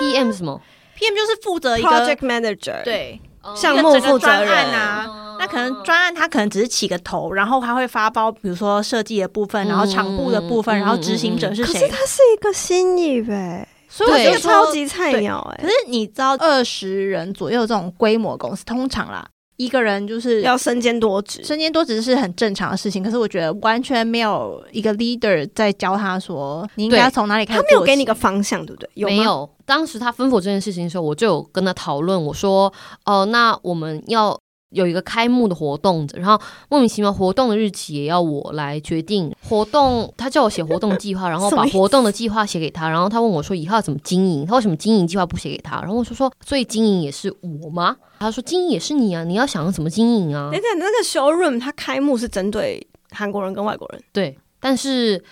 [0.00, 0.60] ，PM 什么
[0.98, 3.20] ？PM 就是负责一个 project manager，对，
[3.54, 5.36] 项目负责人啊。
[5.38, 11.72] 那可能专案他可能只是起个头，然后他会发包，比如说设计的部分，然后场部的部分，然后执行者是谁？
[11.72, 15.62] 可是他是一个新意呗，所以我是超级菜鸟哎。
[15.62, 19.26] 可是你知道，二十人左右这种规模公司，通常啦。
[19.60, 23.02] 一个人就是要身兼多职，身兼多职是很正常的事情。
[23.02, 27.60] 可是我觉得完全没有一个 leader 在教他说你应该从哪里开始。
[27.60, 29.04] 他没有给你个方向，对不对？
[29.04, 29.48] 没有。
[29.66, 32.24] 当时他吩咐这件事情的时候，我就有跟他讨论。
[32.24, 32.72] 我说
[33.04, 39.32] ：“哦，那我们要。”有一个开幕的活动，然后莫名其妙活动的日期也要我来决定。
[39.48, 45.80] 活动他叫我写活动计划，然后 把活动的计划写给他，然后他问我说以后要怎么经营，他为什么经营计划不写给他？
[45.80, 47.96] 然后我说说，所以经营也是我吗？
[48.18, 50.50] 他说经营也是你啊，你要想要怎么经营啊？
[50.52, 55.22] 等等，那个 showroom 它开幕是针对韩国人跟外国人，对，但是。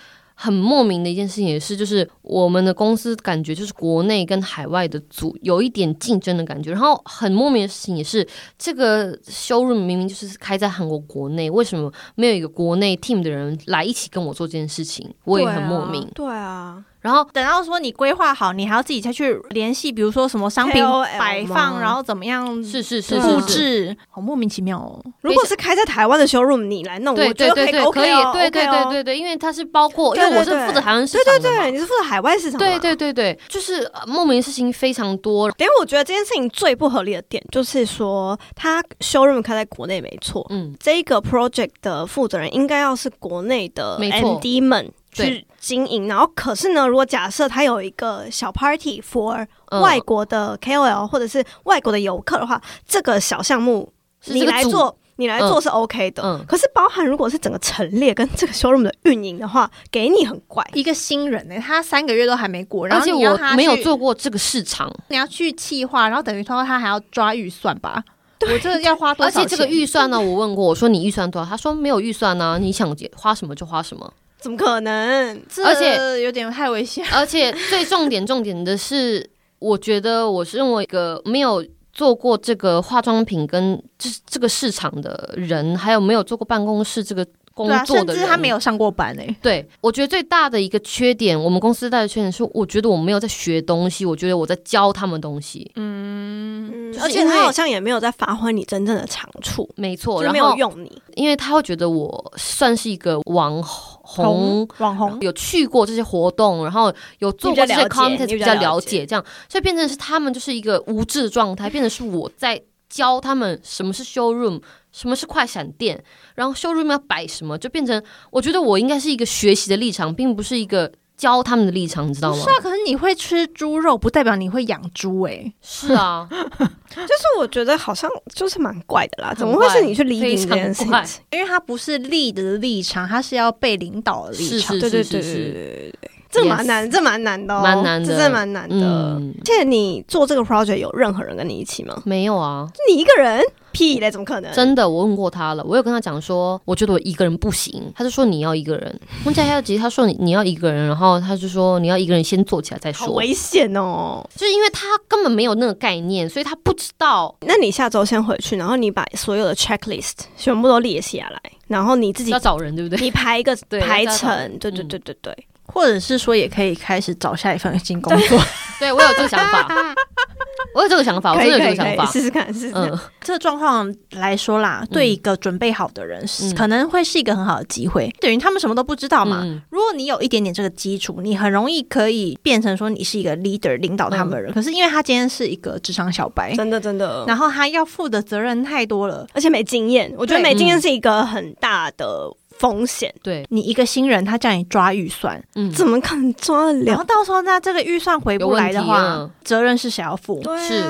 [0.41, 6.71] 很莫名的一件事情也是，就是我们的公司感觉就是国内跟海外的组有一点竞争的感觉。
[6.71, 8.25] 然后很莫名的事情也是，
[8.57, 15.13] 这个 showroom 明明就是开在韩国国内，为什么没有一个国内 team 的人来一起跟我做这件事情？
[15.25, 16.09] 我也很莫名。
[16.15, 16.85] 对啊。
[17.01, 20.83] 然后等到说你规划好，你还要自己再去联系，比如说什么商品
[21.17, 25.01] 摆放，然后怎么样是是是布置，好莫名其妙哦。
[25.21, 35.49] 如果是开在台湾的 showroom，你来弄，对对对对，可以，对对对对对，因为它是包括，因为我是负责台湾市场对对对，你是负责海外市场，对对对对，就是莫名事情非常多。
[35.57, 44.91] 因为我觉得这件事情最不合理的点，就是说他 showroom 开在国内没错，嗯，这个 project 的负责人应该要是国内的 MD 们。
[45.11, 49.45] 去经营，然后可是呢，如果假设他有一个小 party for
[49.81, 53.91] 外国的 KOL 或者是外国的游客的话，这个小项目
[54.25, 56.23] 你来做，你来做是 OK 的。
[56.23, 60.65] 嗯，可是包含如果是整个陈列跟这个 showroom 的运营的话，给你很怪。
[60.73, 68.03] 一个新人呢，他三个月都还没过，而且我没有做过这个市场，你要去企划，然后等于说他还要抓预算吧？
[68.41, 69.41] 我这要花多少？
[69.41, 71.49] 而且这个预算呢，我问过，我说你预算多少？
[71.49, 74.13] 他说没有预算呢，你想花什么就花什么。
[74.39, 75.41] 怎么可能？
[75.65, 77.05] 而且有点太危险。
[77.11, 87.25] 而且最重点重点的是，我觉得我是认为一个没有做过这个化妆品跟这这个市场的人，还有没有做过办公室这个
[87.67, 89.35] 工作的人，他没有上过班诶。
[89.41, 95.71] 对，我觉得最大的一个缺点，我们公司带的缺点是，我觉得我没有在学东西，我觉得我在教他们东西。
[95.75, 99.69] 嗯，而且他好像也没有在发挥你真正的长处。
[99.75, 103.99] 没错，就没有用你，因为他会觉得我算是一个网红。
[104.09, 114.59] 红网红有去过这些活动，然后有做过这些 content，比较了解，这样，所以变成是他们就是一个无知的状态，变成是我在教他们什么是 showroom，
[114.91, 116.03] 什么是快闪电，
[116.35, 120.91] 然后 showroom 要摆什么，就变成我觉得我应该是一个学习的立场，并不是一个。
[121.19, 122.41] 教他们的立场，你知道吗？
[122.41, 125.53] 是啊，可是你会吃猪肉，不代表你会养猪哎。
[125.61, 131.21] 是啊， 就是我觉得好像就是蛮怪的啦，怎么会是你去领导这件事情？
[131.31, 134.79] 因为他不是立的立场，他是要被领导的立场。
[134.79, 136.11] 对对对对对对。
[136.29, 138.75] 这蛮难，这蛮难的，蛮难的，这真的蛮难的。
[138.77, 142.01] 而且你做这个 project 有任何人跟你一起吗？
[142.05, 143.43] 没有啊，你一个人。
[143.71, 144.51] 屁嘞，怎么可能？
[144.51, 148.99] 真的，我问过他了，我有跟他讲说，我觉得我一个人不行，他就说你要一个人。
[149.23, 153.05] 孟佳佳吉他说你你要一个人，然后他就说你要一个人先做起来再说。
[153.05, 154.27] 好危险哦！
[154.35, 157.33] 就是因为他根本没有那个概念，所以他不知道。
[157.41, 162.99] 那你下周先回去，然后你把所有的 checklist 全部都列下来，然后你自己要找人，对不对？
[162.99, 165.45] 你排一个 排程，对对对对对。
[165.71, 168.39] 或者是说，也可以开始找下一份新工作。
[168.79, 169.67] 对我有这个想法，
[170.73, 172.71] 我有这个想法，我真的有这个想法，试试看，试试。
[172.73, 178.09] 嗯，这个状况来说啦，对一个准备好的人，可能会是一个很好的机会。
[178.21, 179.43] 等于他们什么都不知道嘛。
[179.69, 184.53] 如果你有一点点这个基础，你很容易可以变成说你是一个 leader，领导他们的人。
[184.53, 190.13] 可是因为他今天是一个职场小白，真的真的，然后他要负的责任太多了，而且没经验。
[190.17, 192.31] 我觉得没经验是一个很大的。
[192.59, 193.43] 风险，对。
[193.49, 196.83] 你一个新人，他叫你抓预算，嗯，怎么可能抓得了？
[196.85, 200.43] 然后到时候那这个预算回不来的话，责任是谁要负？
[200.59, 200.83] 是，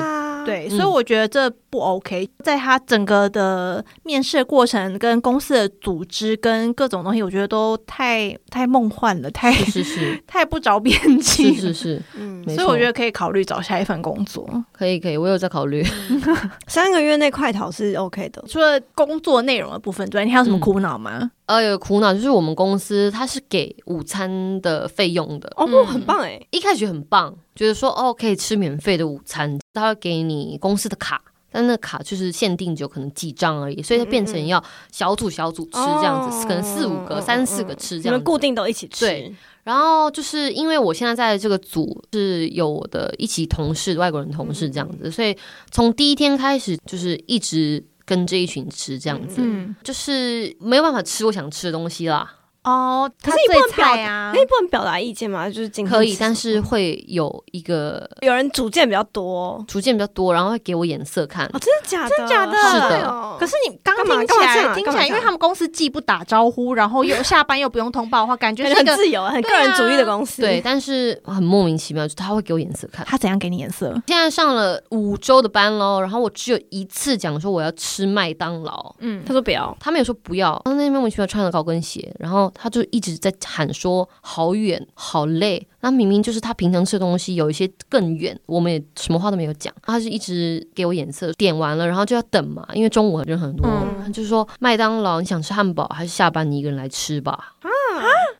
[0.44, 2.28] 对，所以我觉得这不 OK。
[2.42, 15.84] 在他整个的面试过程、跟公司的组织、跟各种东西，我觉得都太太梦幻了，太是是 太不着边际，是是是，嗯，所以我觉得可以考虑找下一份工作，可以可以，我有在考虑，
[16.66, 18.42] 三个月内快逃是 OK 的。
[18.48, 21.30] 除了工作内容的部分，之外，你还有什么苦恼吗？
[21.46, 26.40] 呃，有苦恼就是我们公司它是给午餐的费用的哦，很棒哎！
[26.52, 39.04] 一开始很棒，觉得说哦可以吃免费的午餐，他会给你公司的卡，但那卡就是限定就可能几张而已，所以它变成要小组小组吃这样子，可能四五个、三四个吃这样，固定都一起吃。
[39.04, 39.34] 对，
[39.64, 45.36] 然后就是因为我现在在这个组是有我的一起同事，外国人同事这样子，所以
[45.70, 47.84] 从第一天开始就是一直。
[48.06, 49.40] 跟这一群吃这样子，
[49.84, 52.28] 就是没有办法吃我想吃的东西啦。
[52.62, 55.48] 哦，可是你不能表达，你不能表达意见吗？
[55.48, 61.46] 就是可以，但是会有一个有人主见比较多，主见比较多，然后会给我颜色看。
[61.46, 62.10] 哦，真的假的？
[62.10, 62.52] 真的假的？
[62.52, 63.36] 是的。
[63.40, 70.42] 可是你刚听起来，听起来，因为他们公司既不打招呼，然后又下班又不用通报的话，感觉很自由、很个人主义的公司。
[70.42, 73.06] 对，但是很莫名其妙，就他会给我颜色看。
[73.06, 73.90] 他怎样给你颜色？
[74.06, 78.94] 现在上了五周的班喽，然后我只有一次讲说我要吃麦当劳。
[78.98, 80.60] 嗯，他说不要，他没有说不要。
[80.66, 83.30] 他那边莫名其妙穿了高跟鞋，然后他就一直在。
[83.52, 93.68] 喊说好远好累，那明明就是他平常吃的东西有一些更远，我们也什么话都没有讲，他是一直给我眼色，点完了然后就要等嘛，因为中午人很多，
[94.12, 97.32] 就是说麦当劳你想吃汉堡还是下班你一个人来吃吧？
[97.62, 97.68] 啊。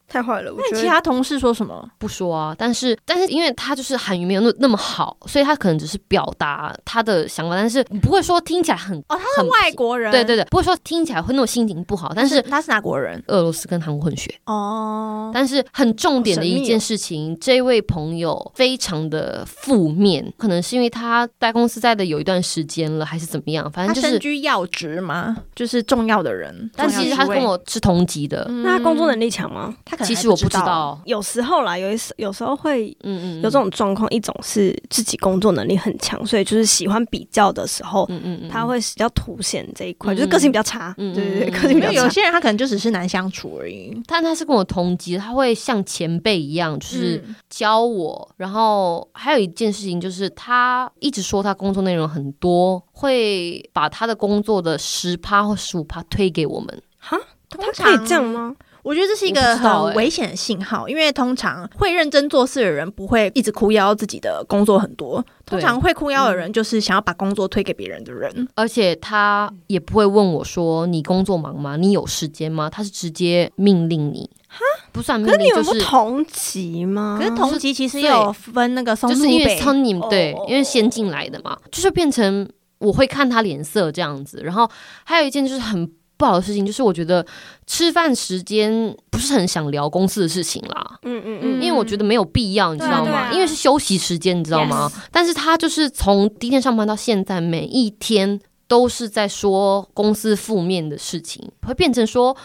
[0.09, 0.53] 太坏了！
[0.57, 1.89] 那其他同事说什么？
[1.99, 2.55] 不说啊。
[2.59, 12.13] 但是，但是，因为他就是韩语没有那那么好，所以他可能只是表达他的想法，但是不会说听起来很哦，他是外国人，对对对，不会说听起来会那种心情不好。
[12.15, 13.23] 但是他是哪国人？
[13.29, 15.31] 俄罗斯跟韩国混血哦。
[15.33, 23.71] 但是很重点的一件事情，这位朋友非常的负面，可能是因为他在公司在的有一段时间了，还是怎么样？
[23.71, 26.69] 反正就是身居要职嘛，就是重要的人。
[26.75, 29.73] 但其实他跟我是同级的，那他工作能力强吗？
[29.85, 34.11] 他其实我不知道，有时候啦，有一时有时候会，嗯嗯，有这种状况。
[34.11, 41.93] 一种是自己工作能力很强，所以就是喜欢比较的时候，嗯嗯嗯，他会比较凸显这一块，就是个性比较差，对对对，个性比较差。
[41.93, 48.29] 有些人他可能就只是难相处而已，但他是跟我同级，他会像前辈一样，就是教我。
[48.37, 56.83] 然后还有一件事情就是，他一直说他工作内容很多，会把他的工作的十趴或十五趴推给我们。
[56.99, 57.17] 哈，
[57.49, 58.57] 他可以这样吗？
[58.83, 71.77] 我觉得这是一个很危险的信号，因为通常会认真做事的人不会一直哭腰自己的工作很多，通常会哭腰的人就是想要把工作推给别人的人，而且他也不会问我说你工作忙吗？
[71.77, 72.71] 你有时间吗？
[72.71, 74.61] 他是直接命令你，哈，
[74.93, 77.17] 不算命令，就是同级吗？
[77.19, 84.71] 可是同级其实也有分那个松就是因为从你对，因为先进来的嘛，就是变成我会看他脸色这样子，然后
[85.05, 85.91] 还有一件就是很。
[86.21, 87.25] 不好的事情就是，我觉得
[87.67, 90.99] 吃饭时间不是很想聊公司的事情啦。
[91.05, 93.33] 嗯嗯嗯，因为我觉得没有必要，你知道吗？
[93.33, 94.93] 因为是休息时间，你知道吗？
[95.11, 102.37] 但是他就是从第一天上班到现在，每一天都是在说公司负面的事情，会变成说。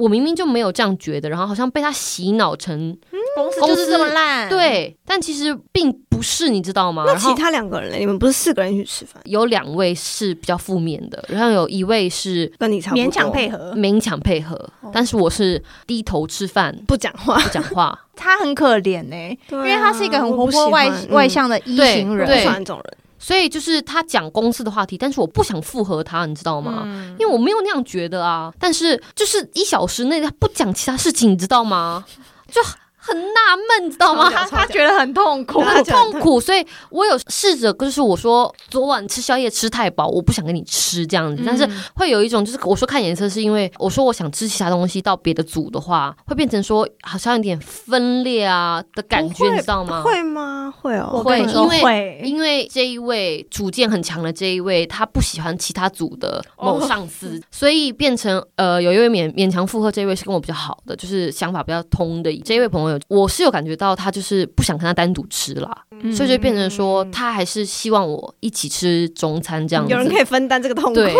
[0.00, 2.96] 我明明就没有这样觉得，然后好像被他洗脑成
[3.36, 7.04] 公司就是这么烂，对，但其实并不是，你知道吗？
[7.06, 9.22] 那其他两个人呢，你们不是四个人一起吃饭？
[9.26, 14.58] 有两位是比较负面的，然后有一位是跟你勉强配合，勉强配合，
[14.92, 17.98] 但是我是低头吃饭，不讲话，不讲话。
[18.16, 22.96] 他很可怜呢，因为他是一个很活泼外外向的一型人，不喜欢这种人。
[23.20, 26.84] 所以就是他讲公司的话题，但是我不想附和他，你知道吗？
[27.18, 28.50] 因为我没有那样觉得啊。
[28.58, 32.04] 但是就是一小时内他不讲其他事情，你知道吗？
[32.50, 32.60] 就
[33.10, 34.30] 很很纳闷，你知道吗？
[34.30, 50.02] 他他觉得很痛苦，很痛苦，所以我有试着，就是我说昨晚吃宵夜吃太饱，我不想跟你吃这样子，但是会有一种就是我说看颜色，是因为我说我想吃其他东西到别的组的话，会变成说好像有点分裂啊的感觉，你知道吗？
[50.02, 50.72] 会吗？
[50.80, 65.70] 会哦，会，因为因为这一位主见很强的这一位，他不喜欢其他组的某上司，所以变成呃有一位勉勉强附和这一位是跟我比较好的，就是想法比较通的这一位朋友，我是有感觉到他就是不想跟他单独吃啦，
[66.14, 71.12] 所以就变成说他还是希望我一起吃中餐这样子，有人可以分担这个痛苦，对，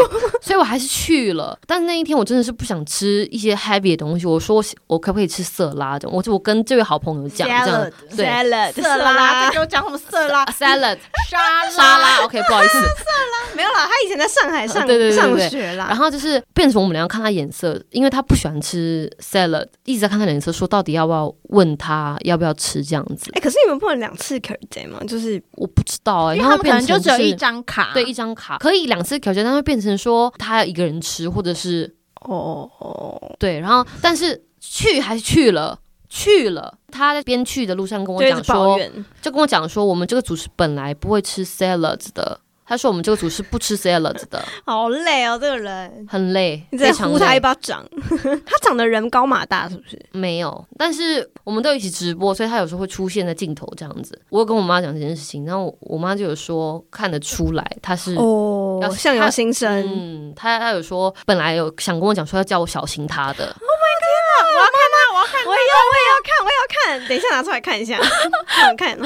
[0.43, 1.59] 所以我还是去了。
[1.67, 6.09] 但是那一天我真的是不想吃一些 heavy 的东西，我说我可不可以吃色拉的？
[6.09, 8.31] 我就我跟这位好朋友讲这样，对。
[8.73, 10.45] 色拉，给我讲什么色拉？
[10.53, 23.31] salad 沙沙拉，OK，不好意思，色 拉没有啦，他以前在上海上对对上学啦，然后就是变成我们两个看他眼色，因为他不喜欢吃 salad，一直在看他脸色，说到底要不要问他要不要吃这样子。
[23.35, 24.99] 哎，可是你们不能两次 r 吗？
[25.07, 35.79] 就是我不知道哎，因为他们可能就只有一张卡，对，一张卡可以两次 r 但会变成说他要一个人吃，或者是哦哦，对，然后但是去还是去了。
[36.13, 38.77] 去了，他在边去的路上跟我讲说，
[39.23, 42.41] 就跟我讲说，我们这个组是本来不会吃 salads 的。
[42.71, 44.41] 他说我们这个组是不吃 salads 的。
[44.65, 47.85] 好累哦，这个人很累，你在呼他一巴掌。
[48.47, 50.01] 他长得人高马大，是不是？
[50.13, 54.17] 没有，但是我们都一起直播，所以他有时候会出现在镜头这样子。
[54.29, 59.69] 我有跟我妈讲这件事情，然后我妈就有说看得出来他是哦，相由心生。
[59.93, 63.47] 嗯，他他有说本来有想跟我讲说要叫我小心他的。
[63.47, 64.47] Oh my god！
[64.55, 67.09] 我要看他，我要看，我也要，我也要看，我也要看。
[67.09, 67.99] 等一下拿出来看一下，
[68.47, 68.99] 看看。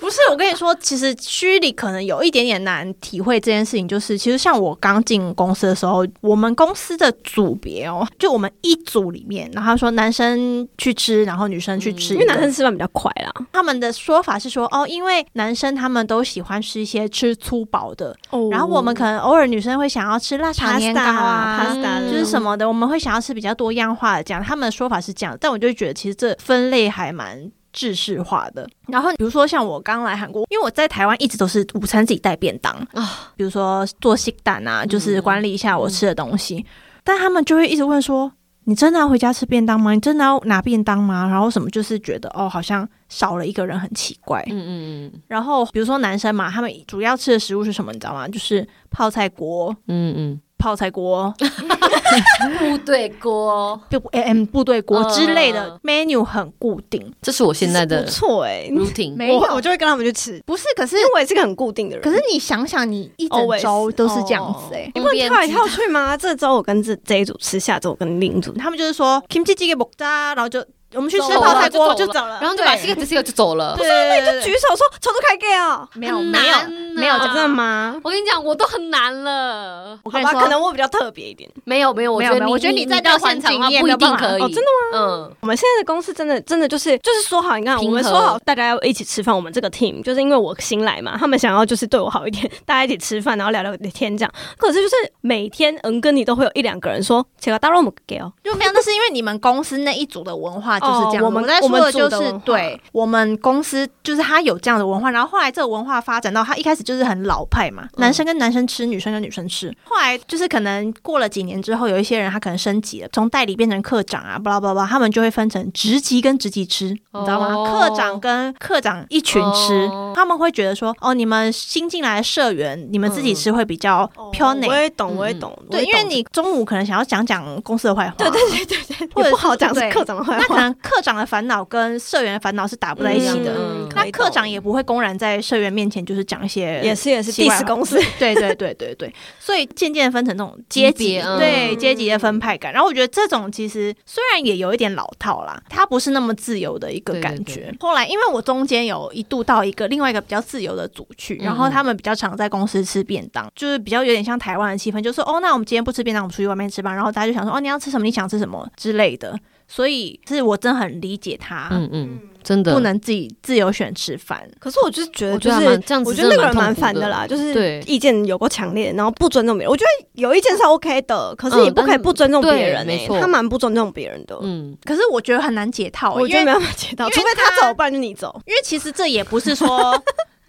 [0.00, 3.88] 不是，我跟你说，其实虚里可能有一点点难体会这件事情。
[3.88, 13.32] 就是其实像我刚进公司的时候，我们公司的组别哦，就我们一组里面，然后说男生去吃，然后女生去吃，因为男生吃饭比较快啦。
[13.52, 18.14] 他们的说法是说，哦，因为男生他们都喜欢吃一些吃粗饱的，
[18.50, 21.74] 然后我们可能偶尔女生会想要吃辣炒年糕啊，
[22.10, 24.42] 就是什么的，我们会想要吃比较多样化的这样。
[24.42, 27.50] 他们的说法是这样，但我就觉得其实这分类还蛮。
[27.74, 36.66] 制式化的，然后比如说像我刚来韩国，因为我在台湾一直都是午餐自己带便当啊，比如说做西蛋啊，就是管理一下我吃的东西，
[37.02, 38.30] 但他们就会一直问说
[38.64, 39.92] ：“你真的要回家吃便当吗？
[39.94, 44.44] 你真的要拿便当吗？”然后什么就是觉得哦，好像少了一个人很奇怪。
[44.50, 44.70] 嗯嗯
[45.06, 45.20] 嗯。
[45.26, 47.90] 然后比如说男生嘛，他们主要吃的食物是什么？
[47.90, 48.28] 你知道吗？
[48.28, 49.74] 就是泡菜锅。
[49.88, 50.40] 嗯嗯。
[50.62, 51.34] 泡菜锅、
[52.60, 59.16] 部队锅、就 M 部队锅之类的 menu 很固定，这是我现在的不错哎，routine。
[59.16, 60.40] 没有，我就会跟他们去吃。
[60.46, 62.04] 不是，可是因为我也是个很固定的人。
[62.04, 66.16] 可是你想想，你一整周都是这样子哎，你不能跳来跳去吗？
[66.16, 70.64] 这周我跟这这一组吃，下周我跟另一组，他们就是说 kimchi 鸡给木渣，然后就。
[70.94, 73.74] 我们去吃泡菜锅就走了，然后就把这个这个就走了。
[73.74, 75.88] 不是，那你就举手说抽出开给啊？
[75.94, 76.54] 没有，没有，
[76.94, 77.98] 没有真的吗？
[78.02, 79.98] 我跟你讲，我都很难了。
[80.04, 81.50] 好吧，可能我比较特别一点。
[81.64, 84.40] 没有，没有，我觉得，我觉得你再到现场不一定可以。
[84.42, 84.98] 真的吗？
[84.98, 89.34] 嗯，我们现在的公司真的真的就是就是说好，你看我们说好大家要一起吃饭。
[89.34, 94.32] 我们这个 team 就是因为我新来嘛，他们想要就是对我好一点， 大家一起吃饭，然后聊聊天这样。
[94.58, 98.72] 可是就是每天嗯跟你都会有一两个人说，请个大肉姆给哦，就没有。
[98.72, 101.24] 那是因为你们公司那一组的文化就是这样。
[101.24, 101.60] 我们在。
[101.62, 109.74] 说的就是对我们公司，就是他有这样的文化，然后后来这个文化发展到他一开始就是很老派嘛，男生跟男生吃，女生跟女生吃。
[109.84, 117.70] 后来就是可能过了几年之后，有一些人他可能升级了，从代理变成科长啊，巴拉巴拉，他们就会分成职级跟职级吃，你知道吗？
[117.70, 124.68] 科长跟科长一群吃，他们会觉得说，哦，你们新进来的社员，你们自己吃会比较飘内。
[124.68, 125.58] 我也懂，我也懂。
[125.70, 131.62] 对，因为你中午可能想要讲讲公司的坏话，对对对对对， 或者不好讲是科长的坏话，那可能科长的烦恼。
[131.72, 133.54] 跟社员的烦恼是打不在一起的，
[133.94, 142.72] 那科长也不会公然在社员面前就是讲一些也是也是第四公司， 对对对对对，所以渐渐分成那种阶级，对阶级的分派感。
[142.72, 147.74] 然后我觉得这种其实虽然也有一点老套啦，它不是那么自由的一个感觉。
[147.80, 156.94] 后来因为我中间有一度到一个另外一个比较自由的组去，然后他们比较常在公司吃便当，就是比较有点像台湾的气氛，就说哦，那我们今天不吃便当，我们出去外面吃吧。
[156.94, 158.04] 然后大家就想说哦，你要吃什么？
[158.04, 159.38] 你想吃什么之类的。
[159.68, 164.48] 所以是我真的很理解他，嗯嗯，真的不能自己自由选吃饭。
[164.58, 169.70] 可是我就是觉得，就是这样子，我觉得那个人蛮烦的啦，就是意见有过强烈，然后不尊重别人。
[169.70, 174.38] 我觉得有意见是 OK 的，可是你不可以不尊重别人，没错，他蛮不尊重别人的。
[174.42, 178.40] 嗯，可是我觉得很难解套，我觉得没办法解套，除非他走，不然就你走。
[178.46, 179.92] 因为其实这也不是说。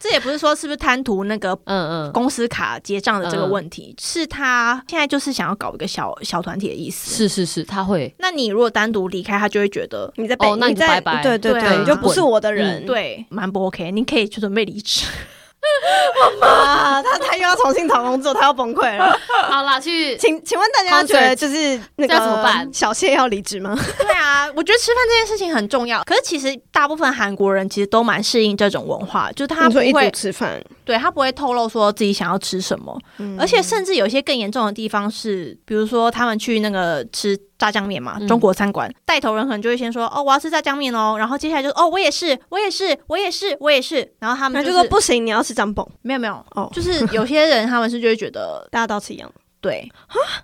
[0.04, 7.16] 这也不是说是不是贪图那个嗯嗯，公司卡结账的这个嗯问题，是他现在就是想要搞一个小小团体的意思。
[7.16, 12.86] 是是是，他会那你如果单独离开，他就会觉得你在被哦那你你在就拜拜对对对啊你就不是我的人。
[12.86, 15.06] 对蛮不 OK，你可以去准备离职。
[16.42, 19.18] 啊，他他又要重新找工作，他要崩溃了。
[19.50, 23.78] 好啦，去请请问大家觉得就是那这要怎么办小谢要离职吗？
[23.98, 26.04] 对啊，我觉得吃饭这件事情很重要。
[26.04, 49.90] 可是其实大部分韩国人其实都蛮适应这种文化，就是他不你说一组会吃饭，对他不会透露说自己想要吃什么，嗯而且甚至有一些更严重的地方是，比如说他们去那个吃炸酱面嘛，嗯中国餐馆，带头人可能就会先说哦我要吃炸酱面哦，然后接下来就哦我也是，我也是，我也是，我也是，然后他们那就就说不行，你要吃张蹦没有没有，哦，就是有些人他们是就会觉得 大家都吃一样，对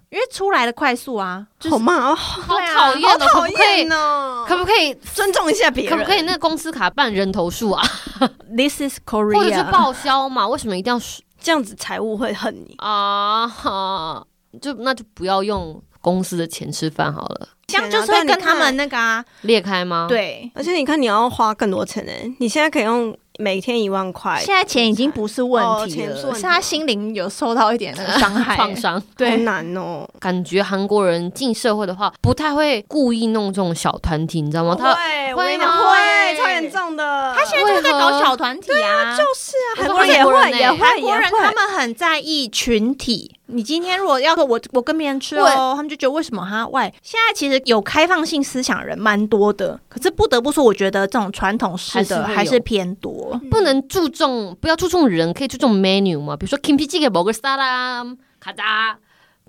[0.10, 3.92] 因为出来的快速啊，就是好慢哦，好讨厌哦，可讨不可以厌？
[3.92, 4.94] 哦，可不可以？
[5.14, 5.92] 尊重一下别人？
[5.92, 7.84] 可不可以那个公司卡办人头数啊，
[8.56, 10.48] This is 或者是 Korea，报销嘛？
[10.48, 10.98] 为什么一定要
[11.42, 12.76] 这样子财务会恨你？
[12.78, 13.46] 啊？
[13.46, 14.26] 哈
[14.62, 20.50] 就那就不要用公司的钱吃饭好了，这样就是会跟他们那个啊，裂开吗？，对。
[20.56, 22.12] 而且你看，你要花更多钱呢。
[22.40, 29.00] 你现在可以用每天一万块，现在钱已经不是问哦题了，钱是他心灵有受到一点那个 伤害、创伤。
[29.00, 30.08] 好对，难哦。
[30.20, 34.76] 感觉韩国人进社会的话，不太会故意弄这种小团体，你知道吗？
[34.80, 37.34] 他会，会会超严重的。
[37.36, 40.10] 他现在就是在搞小团体啊，就是啊，韩国人
[40.54, 43.36] 也会，韩国人他们很在意群体。
[43.52, 53.40] 你今天如果要说我我跟别人吃哦，他们就觉得为什么哈外现在其实有开放性思想人蛮多的，可是不得不说，我觉得这种传统式的还是偏多。
[53.50, 56.38] 不能注重，不要注重人，可以注重 menu 嘛？
[56.38, 58.06] 比如说 kimchi 个沙拉
[58.40, 58.98] 卡扎，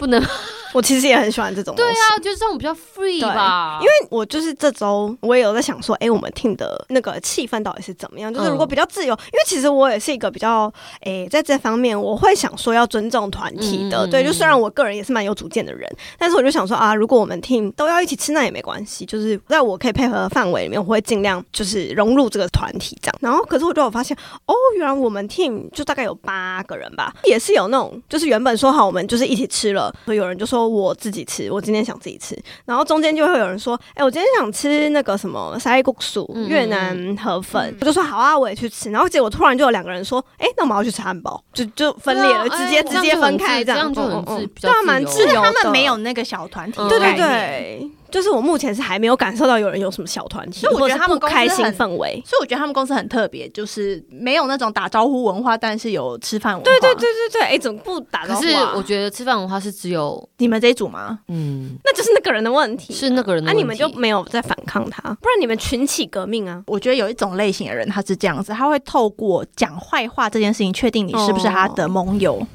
[0.01, 0.21] 不能
[0.73, 1.75] 我其实也很喜欢这种。
[1.75, 3.79] 对，啊，就是这种比较 free 对吧。
[3.83, 8.33] 因为我就是这周我也有在想说，哎、我们听的那个气氛到底是怎么样？
[8.33, 14.07] 就是如果比较自由，因为其实我也是一个比较，哎、在这方面我会想说要尊重团体的。
[14.07, 15.87] 嗯对，就虽然我个人也是蛮有主见的人，
[16.17, 23.17] 但是我就想说啊，如果我们 team 都要一起吃，那也没关系，就是在我可以配合的范围里面，我会尽量就是融入这个团体这样。
[23.21, 36.49] 然后，可是我就有发现，哦，原来我们 team 就大概有八个人吧，也是有那种，就是原本说好我们就是一起吃了，所以有人就说我自己吃，我今天想自己吃，然后中间就会有人说，哎、我今天想吃那个什么沙谷薯嗯。
[36.49, 43.95] 越南河粉，我就说好啊，我也去吃，然后结果突然就有两个人说，哎、那我们要去吃汉堡，就就分裂了，啊直接哎直接分开这样，样。
[43.95, 44.51] 就很自嗯嗯嗯。
[44.55, 52.23] 比较对啊，蛮自由的，他们没有那个小团体对对概念，对，就是我目前是还没有感受到有人有什么小团体，所以我觉得他们公司不开心很氛围。
[52.27, 56.65] 所以我觉得他们公司很特别，就是没有那种打招呼文化，但是有吃饭文化。
[56.65, 58.73] 对对对，对对，哎，怎么不打招可是呼啊？
[58.77, 61.21] 我觉得吃饭文化是只有你们这一组吗？
[61.29, 63.63] 嗯，那就是那个人的问题，是那个人的啊，问题。
[63.63, 66.63] 你们就没有在反抗他，不然你们群起革命啊！
[66.67, 72.35] 我觉得有一种类型的人，他是这样子，他会透过讲坏话这件事情，确定你是不是他的盟友。
[72.35, 72.47] 哦，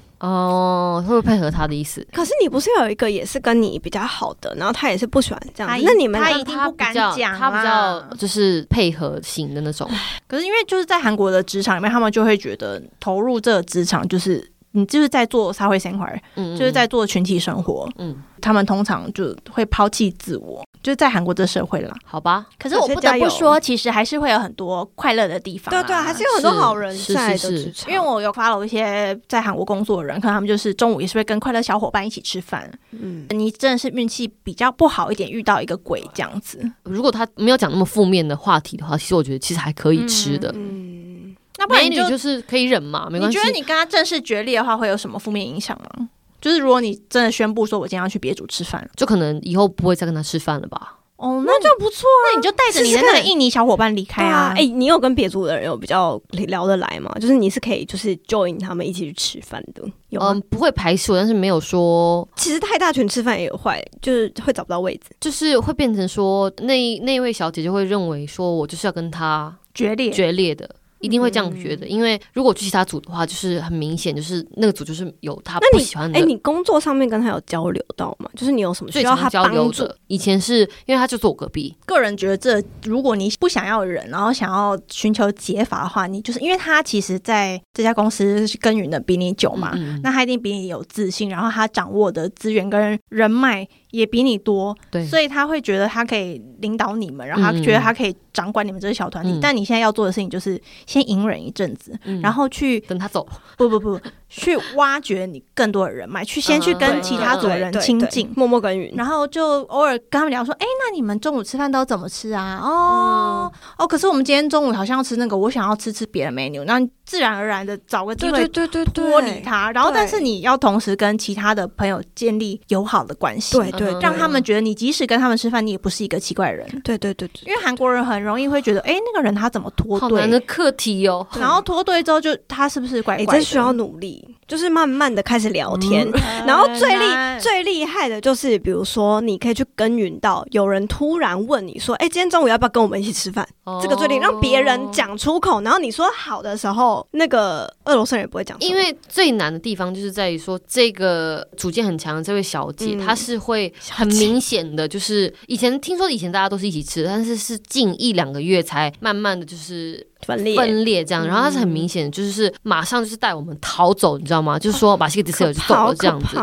[1.02, 2.06] 会不会配合他的意思？
[2.12, 9.90] 可是你不是有一个也是跟你比较好的，然后他也是不喜欢这样子，那你们他一定不敢比较讲他比较就是配合型的那种。
[10.28, 16.06] 可是因为就是在韩国的职场里面，他们就会觉得投入这个职场就是你就是在做 xã 會生活，
[16.36, 17.90] 嗯，就是在做群体生活。
[17.98, 21.92] 嗯，他们通常就会抛弃自我，就是在韩国这社会了。
[22.06, 32.72] 好吧，可是我不得不说，其实还是会有很多快乐的地方、对对啊，还是有很多好人是在的是是职场，因为我有 follow 一些在韩国工作的人，可能他们就是中午也是会跟快乐小伙伴一起吃饭。
[32.92, 36.60] 嗯，你真的是运气比较不好一点，遇到一个鬼这样子。
[36.84, 40.52] 如果他没有讲那么负面的话题的话，其实我觉得其实还可以吃的。
[40.56, 43.50] 嗯，那不然你就就是可以忍嘛，没关系你觉。
[43.50, 46.10] 得你跟他正式决裂的话，会有什么负面影响吗？
[46.46, 51.00] 就是如果你真的宣布说我今天要去别组吃饭，就可能以后不会再跟他吃饭了吧？
[51.16, 52.22] 哦，那那就不错啊。
[52.32, 54.54] 那你就带着你的那个印尼小伙伴离开啊！
[54.56, 57.12] 哎、你有跟别组的人有比较聊得来吗？
[57.20, 60.22] 就是你是可以就是 join 他们一起去吃饭的，有
[60.52, 65.16] 不会排斥我，但是没有说，其实太大群吃饭也有坏，就是会找不到位置。
[65.20, 70.70] 就是会变成说那那位小姐就会认为说我就是要跟他决裂，决裂的。
[71.00, 76.20] 一定会这样觉得，因为如果去其他组的话，就是很明显，就是那个组就是有他不喜欢的。
[76.20, 78.30] 哎、你工作上面跟他有交流到吗？
[78.36, 79.84] 就是你有什么需要他交流帮助？
[79.84, 97.64] 的，以前是因为他就坐我隔壁，个人觉得这，如果你不想要人，然后想要寻求解法的话，你就是因为他其实在这家公司耕耘的比你久嘛，嗯嗯那他一定比你有自信，然后他掌握的资源跟人脉也比你多，对，所以他会觉得他可以领导你们，然后他嗯。
[97.64, 99.32] 觉得他可以掌管你们这个小团体。
[99.32, 99.40] 嗯。
[99.42, 102.22] 但你现在要做的事情就是先隐忍一阵子，嗯。
[102.22, 103.26] 然后去等他走，
[103.58, 104.00] 不不不
[104.36, 112.60] 去挖掘你更多的人脉，去先去跟其他组的人亲近，默默耕耘，然后就偶尔跟他们聊说，哎，那你们中午吃饭都怎么吃啊？
[112.62, 130.20] 哦哦，可是我们今天中午好像要吃那个，我想要吃吃别的 menu，那自然而然的找个机会对对脱离他，然后但是你要同时跟其他的朋友建立友好的关系，对对，让他们觉得你即使跟他们吃饭，你也不是一个奇怪人，对对对对，因为韩国人很容易会觉得，哎，那个人他怎么脱队？
[130.20, 133.38] 难的课题哦，然后脱队之后就他是不是怪怪？
[133.38, 134.25] 这需要努力。
[134.26, 134.45] being.
[134.48, 136.08] 就是慢慢的开始聊天，
[136.46, 137.06] 然后最厉
[137.40, 143.48] 最厉害的就是，比如说你可以去耕耘到有人突然问你说：“哎，今天中午要不要跟我们一起吃饭？”
[143.82, 148.56] 这个最厉害，让别人讲出口，然后你说好的时候，那个俄罗斯人也不会讲。
[148.60, 160.06] 因为最难的地方就是在于说，这个主见很强的这位小姐，她是会很明显的，就是以前听说以前大家都是一起吃，但是是近一两个月才慢慢的就是。
[160.26, 164.58] 分裂分裂这样，然后她是很明显，就是马上就是带我们逃走，你知道吗？
[164.60, 166.38] 就是说把这个迪斯尔就走了这样子，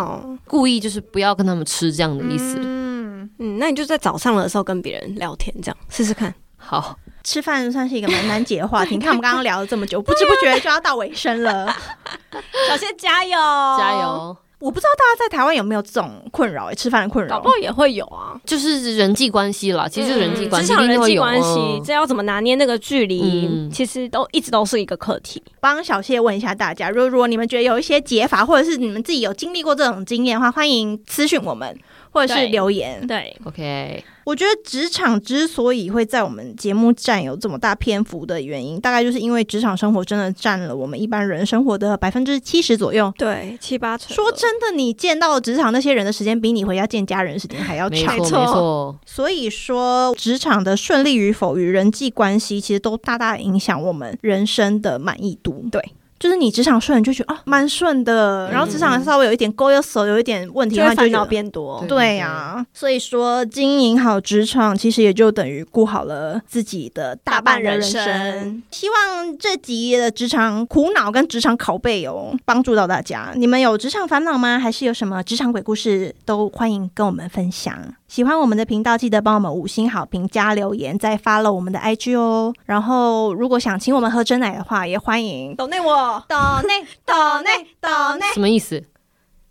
[0.46, 2.56] 故意就是不要跟他们吃这样的意思。
[2.58, 6.32] 嗯嗯，那你就在早上的时候跟别人聊天，这样试试看。
[6.56, 8.94] 好，吃饭算是一个蛮难解的话题。
[8.96, 11.66] 你看我们刚刚聊了这么久，不知不觉就要到尾声了。
[12.68, 13.36] 小谢加油，
[13.78, 14.36] 加油！
[14.62, 25.42] 我不知道大家在台湾有没有这种困扰，欸，吃饭的困扰，搞不好也会有啊，就是人际关系啦，其实人际关系，人际关系，这要怎么拿捏那个距离，其实都一直都是一个课题。
[25.58, 31.76] 帮小谢问一下大家，如果如果你们觉得有一些解法，或者是你们自己有经历过这种经验的话，欢迎私讯我们。
[32.14, 34.04] 或者是留言，对，OK。
[34.24, 44.14] 我觉得职场之所以会在我们节目占有这么大篇幅的原因，大概就是因为职场生活真的占了我们一般人生活的百分之七十左右，对，七八成。
[44.14, 48.98] 说真的，你见到职场那些人的时间，比你回家见家人时间还要长，没错。
[49.04, 55.64] 所以说，职场的顺利与否与人际关系，其实都大大影响我们人生的满意度。
[55.70, 55.82] 对。
[56.22, 61.84] 就是你职场顺，你就觉得啊蛮顺的，然后职场稍微有一点勾有手，有一点问题，就烦恼变多。
[61.88, 68.62] 对呀，所以说经营好职场，其实也就等于顾好了自己的大半人生。
[68.70, 73.32] 希望这集的职场苦恼跟职场拷贝有帮助到大家。
[73.34, 74.60] 你们有职场烦恼吗？
[74.60, 77.76] 还是有什么职场鬼故事，都欢迎跟我们分享。
[78.12, 82.52] 喜欢我们的频道，记得帮我们五星好评加留言，再发了我们的 IG 哦。
[82.66, 86.36] 然后，如果想请我们喝真奶的话，也欢迎抖内我抖
[86.68, 87.88] 内抖内抖
[88.18, 88.84] 内，什么意思？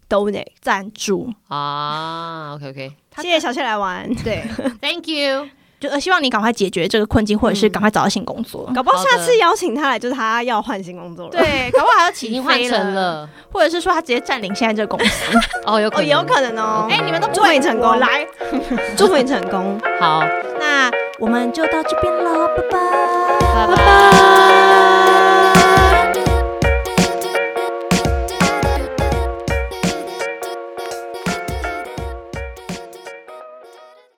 [0.07, 4.43] 抖内赞助啊？OK OK，谢谢小谢来玩，对，
[4.79, 5.49] Thank you。
[5.81, 8.71] 就呃希望你赶快解决这个困境，或者是赶快找到新工作。
[8.75, 11.31] 搞不好下次邀请他来，就是他要换新工作了。
[11.31, 15.37] 对，搞不好还要起 飞了，或者是说他直接占领现在这个公司。
[15.65, 16.87] 哦，有可能，有可能哦。
[16.87, 18.27] 哎，你们都祝福你成功，来，
[18.95, 19.75] 祝福你成功。
[19.99, 20.23] 好，
[20.59, 25.10] 那我们就到这边喽，拜拜，拜拜。